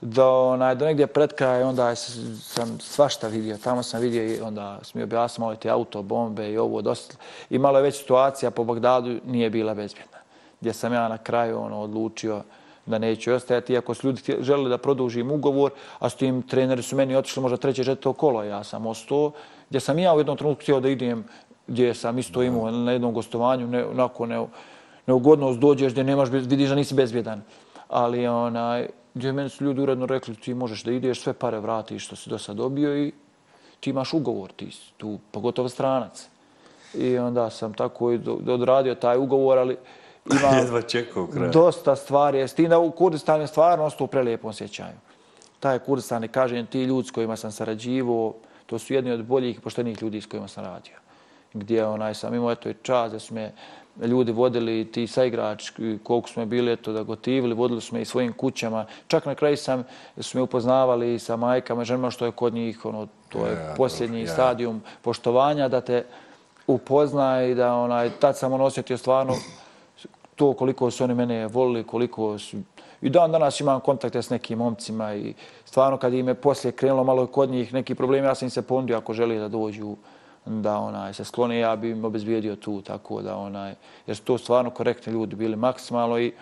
[0.02, 3.58] do, onaj, do negdje pred kraj, onda sam svašta vidio.
[3.58, 7.16] Tamo sam vidio i onda sam mi objasnio malo te auto, bombe i ovo dosta.
[7.50, 10.18] I malo je već situacija po Bagdadu nije bila bezbjedna.
[10.62, 12.42] Gdje sam ja na kraju ono, odlučio
[12.86, 13.74] da neću ostajati.
[13.74, 17.58] Iako su ljudi želeli da produžim ugovor, a s tim treneri su meni otišli možda
[17.58, 19.32] treće, četvrto kolo, ja sam ostao.
[19.70, 21.26] Gdje sam ja u jednom trenutku htio da idem,
[21.68, 24.46] gdje sam isto imao na jednom gostovanju, ne, onako ne,
[25.08, 27.42] neugodnost dođeš gdje nemaš, vidiš da nisi bezbjedan.
[27.88, 28.88] Ali onaj,
[29.18, 32.30] gdje meni su ljudi uredno rekli ti možeš da ideš, sve pare vratiš što si
[32.30, 33.12] do sad dobio i
[33.80, 36.28] ti imaš ugovor, ti si tu pogotovo stranac.
[36.94, 39.78] I onda sam tako i odradio taj ugovor, ali
[40.26, 42.40] ima čekao dosta stvari.
[42.40, 44.98] S tim da u Kurdistanu je stvarno ostao u prelijepom sjećanju.
[45.60, 49.58] Taj Kurdistan je, kažem, ti ljudi s kojima sam sarađivo, to su jedni od boljih
[49.58, 50.94] i poštenih ljudi s kojima sam radio.
[51.54, 53.52] Gdje onaj, sam imao eto i čast da su me
[54.02, 55.72] ljudi vodili ti saigrač,
[56.04, 58.86] koliko smo bili eto, da gotivili, vodili smo i svojim kućama.
[59.08, 59.84] Čak na kraju sam,
[60.18, 64.22] su me upoznavali sa majkama, ženima što je kod njih, ono, to je ja, posljednji
[64.22, 64.28] ja.
[64.28, 66.06] stadijum poštovanja, da te
[66.68, 69.34] upozna i da onaj, tad sam on osjetio stvarno
[70.38, 72.58] to koliko su oni mene volili, koliko su...
[73.02, 75.34] I dan danas imam kontakte s nekim momcima i
[75.66, 78.62] stvarno kad im je poslije krenulo malo kod njih neki problem, ja sam im se
[78.62, 79.96] pondio ako želi da dođu
[80.48, 83.76] da onaj se sklone, ja bi im obezbijedio tu, tako da onaj,
[84.08, 86.34] jer su to stvarno korektni ljudi bili maksimalno i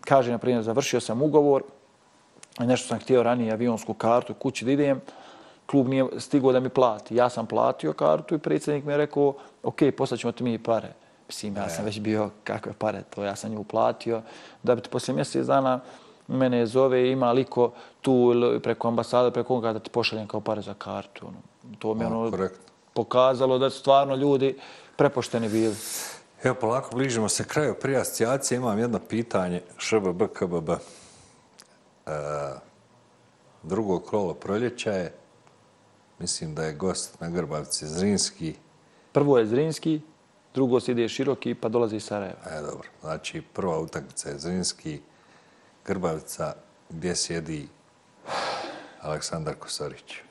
[0.00, 1.62] kaže, na primjer, završio sam ugovor,
[2.58, 5.00] nešto sam htio ranije avionsku kartu kući da idem,
[5.66, 7.16] klub nije stigao da mi plati.
[7.16, 10.92] Ja sam platio kartu i predsjednik mi je rekao, ok, poslaćemo ti mi pare.
[11.28, 14.22] Mislim, ja sam već bio kakve pare, to ja sam nju platio.
[14.62, 15.80] Da bi poslije mjesec dana
[16.28, 18.32] mene zove, ima liko tu
[18.62, 21.26] preko ambasada, preko koga da ti pošaljem kao pare za kartu.
[21.26, 21.36] Ono.
[21.78, 22.48] To mi je ono,
[22.96, 24.56] pokazalo da su stvarno ljudi
[24.96, 25.74] prepošteni bili.
[26.42, 28.56] Evo, polako bližimo se kraju prije asocijacije.
[28.56, 29.62] Imam jedno pitanje.
[29.78, 30.70] ŠBB, KBB.
[30.70, 30.80] E,
[33.62, 35.14] drugo krolo proljeća je,
[36.18, 38.54] mislim da je gost na Grbavci Zrinski.
[39.12, 40.00] Prvo je Zrinski,
[40.54, 42.40] drugo se ide Široki, pa dolazi iz Sarajeva.
[42.50, 42.88] E, dobro.
[43.00, 45.00] Znači, prva utakmica je Zrinski,
[45.86, 46.54] Grbavica,
[46.90, 47.68] gdje sjedi
[49.00, 50.25] Aleksandar Kosorić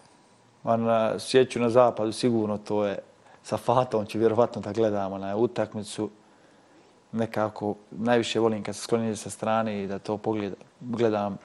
[0.65, 2.99] na sjeću na zapadu, sigurno to je
[3.43, 6.09] sa Fatom, će vjerovatno da gledamo na utakmicu.
[7.11, 11.37] Nekako najviše volim kad se sklonim sa strane i da to pogledam, gledam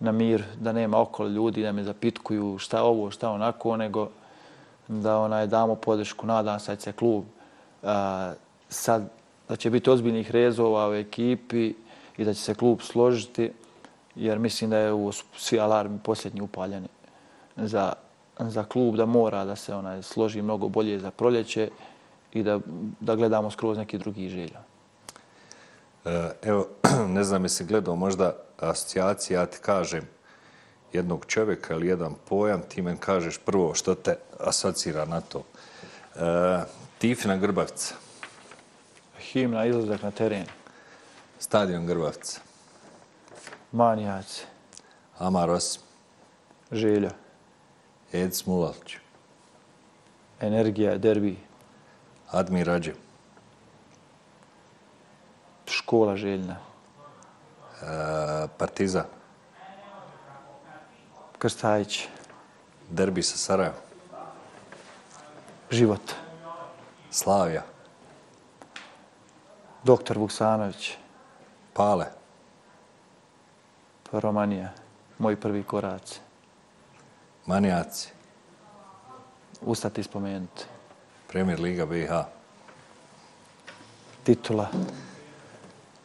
[0.00, 4.08] na mir, da nema okolo ljudi, da me zapitkuju šta ovo, šta onako, nego
[4.88, 7.24] da onaj, damo podršku, nadam se će klub
[7.82, 8.32] a,
[8.68, 9.10] sad
[9.48, 11.74] da će biti ozbiljnih rezova u ekipi
[12.16, 13.52] i da će se klub složiti,
[14.14, 16.88] jer mislim da je ovo svi alarmi posljednji upaljeni
[17.56, 17.92] za
[18.50, 21.70] za klub da mora da se onaj složi mnogo bolje za proljeće
[22.32, 22.60] i da,
[23.00, 24.60] da gledamo skroz neki drugi želja.
[26.04, 26.66] E, evo,
[27.16, 30.08] ne znam jesi gledao možda asocijacija, ja ti kažem
[30.92, 35.42] jednog čovjeka ili jedan pojam, ti men kažeš prvo što te asocira na to.
[36.16, 36.64] E,
[36.98, 37.94] Tifina Grbavca.
[39.18, 40.46] Himna, izlazak na teren.
[41.38, 42.40] Stadion Grbavca.
[43.72, 44.44] Manijaci.
[45.18, 45.82] Amar Osim.
[46.72, 47.10] Želja.
[48.12, 48.96] Ed Smulalić.
[50.40, 51.36] Energija, derbi.
[52.30, 52.94] Admir Rađev.
[55.66, 56.56] Škola željna.
[57.82, 57.86] E,
[58.58, 59.04] Partizan.
[61.38, 62.08] Krstajić.
[62.90, 63.80] Derbi sa Sarajevom.
[65.70, 66.12] Život.
[67.10, 67.62] Slavija.
[69.84, 70.96] Doktor Vuksanović.
[71.72, 72.06] Pale.
[74.12, 74.72] Romanija.
[75.18, 76.20] Moji prvi koraci.
[77.46, 78.08] Manijaci.
[79.60, 80.64] Ustati i spomenuti.
[81.28, 82.10] Premier Liga BiH.
[84.24, 84.68] Titula.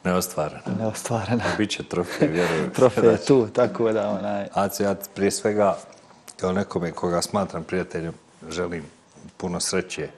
[0.04, 0.62] Neostvarena.
[0.80, 1.44] Neostvarena.
[1.58, 2.74] Biće trofej, vjerujem.
[2.76, 4.48] Trofej je tu, tako da onaj...
[4.54, 5.78] Aco, ja prije svega,
[6.38, 8.14] kao nekome koga smatram prijateljem,
[8.50, 8.84] želim
[9.38, 10.10] puno sreće.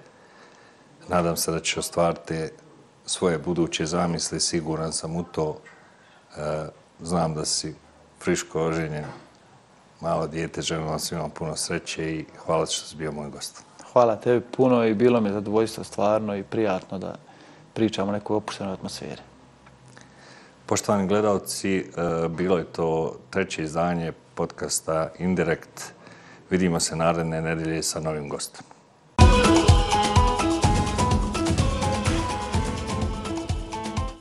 [1.08, 2.50] Nadam se da ćeš ostvariti
[3.06, 5.62] svoje buduće zamisli, siguran sam u to.
[6.38, 6.68] E,
[7.02, 7.76] znam da si
[8.20, 9.06] friško oženjen,
[10.02, 13.64] malo dijete, želim vam svima puno sreće i hvala što si bio moj gost.
[13.94, 17.16] Hvala tebi puno i bilo mi zadovoljstvo stvarno i prijatno da
[17.74, 19.22] pričamo o nekoj opuštenoj atmosferi.
[20.66, 21.84] Poštovani gledalci, e,
[22.30, 25.94] bilo je to treće izdanje podcasta Indirekt.
[26.50, 28.69] Vidimo se naredne nedelje sa novim gostom.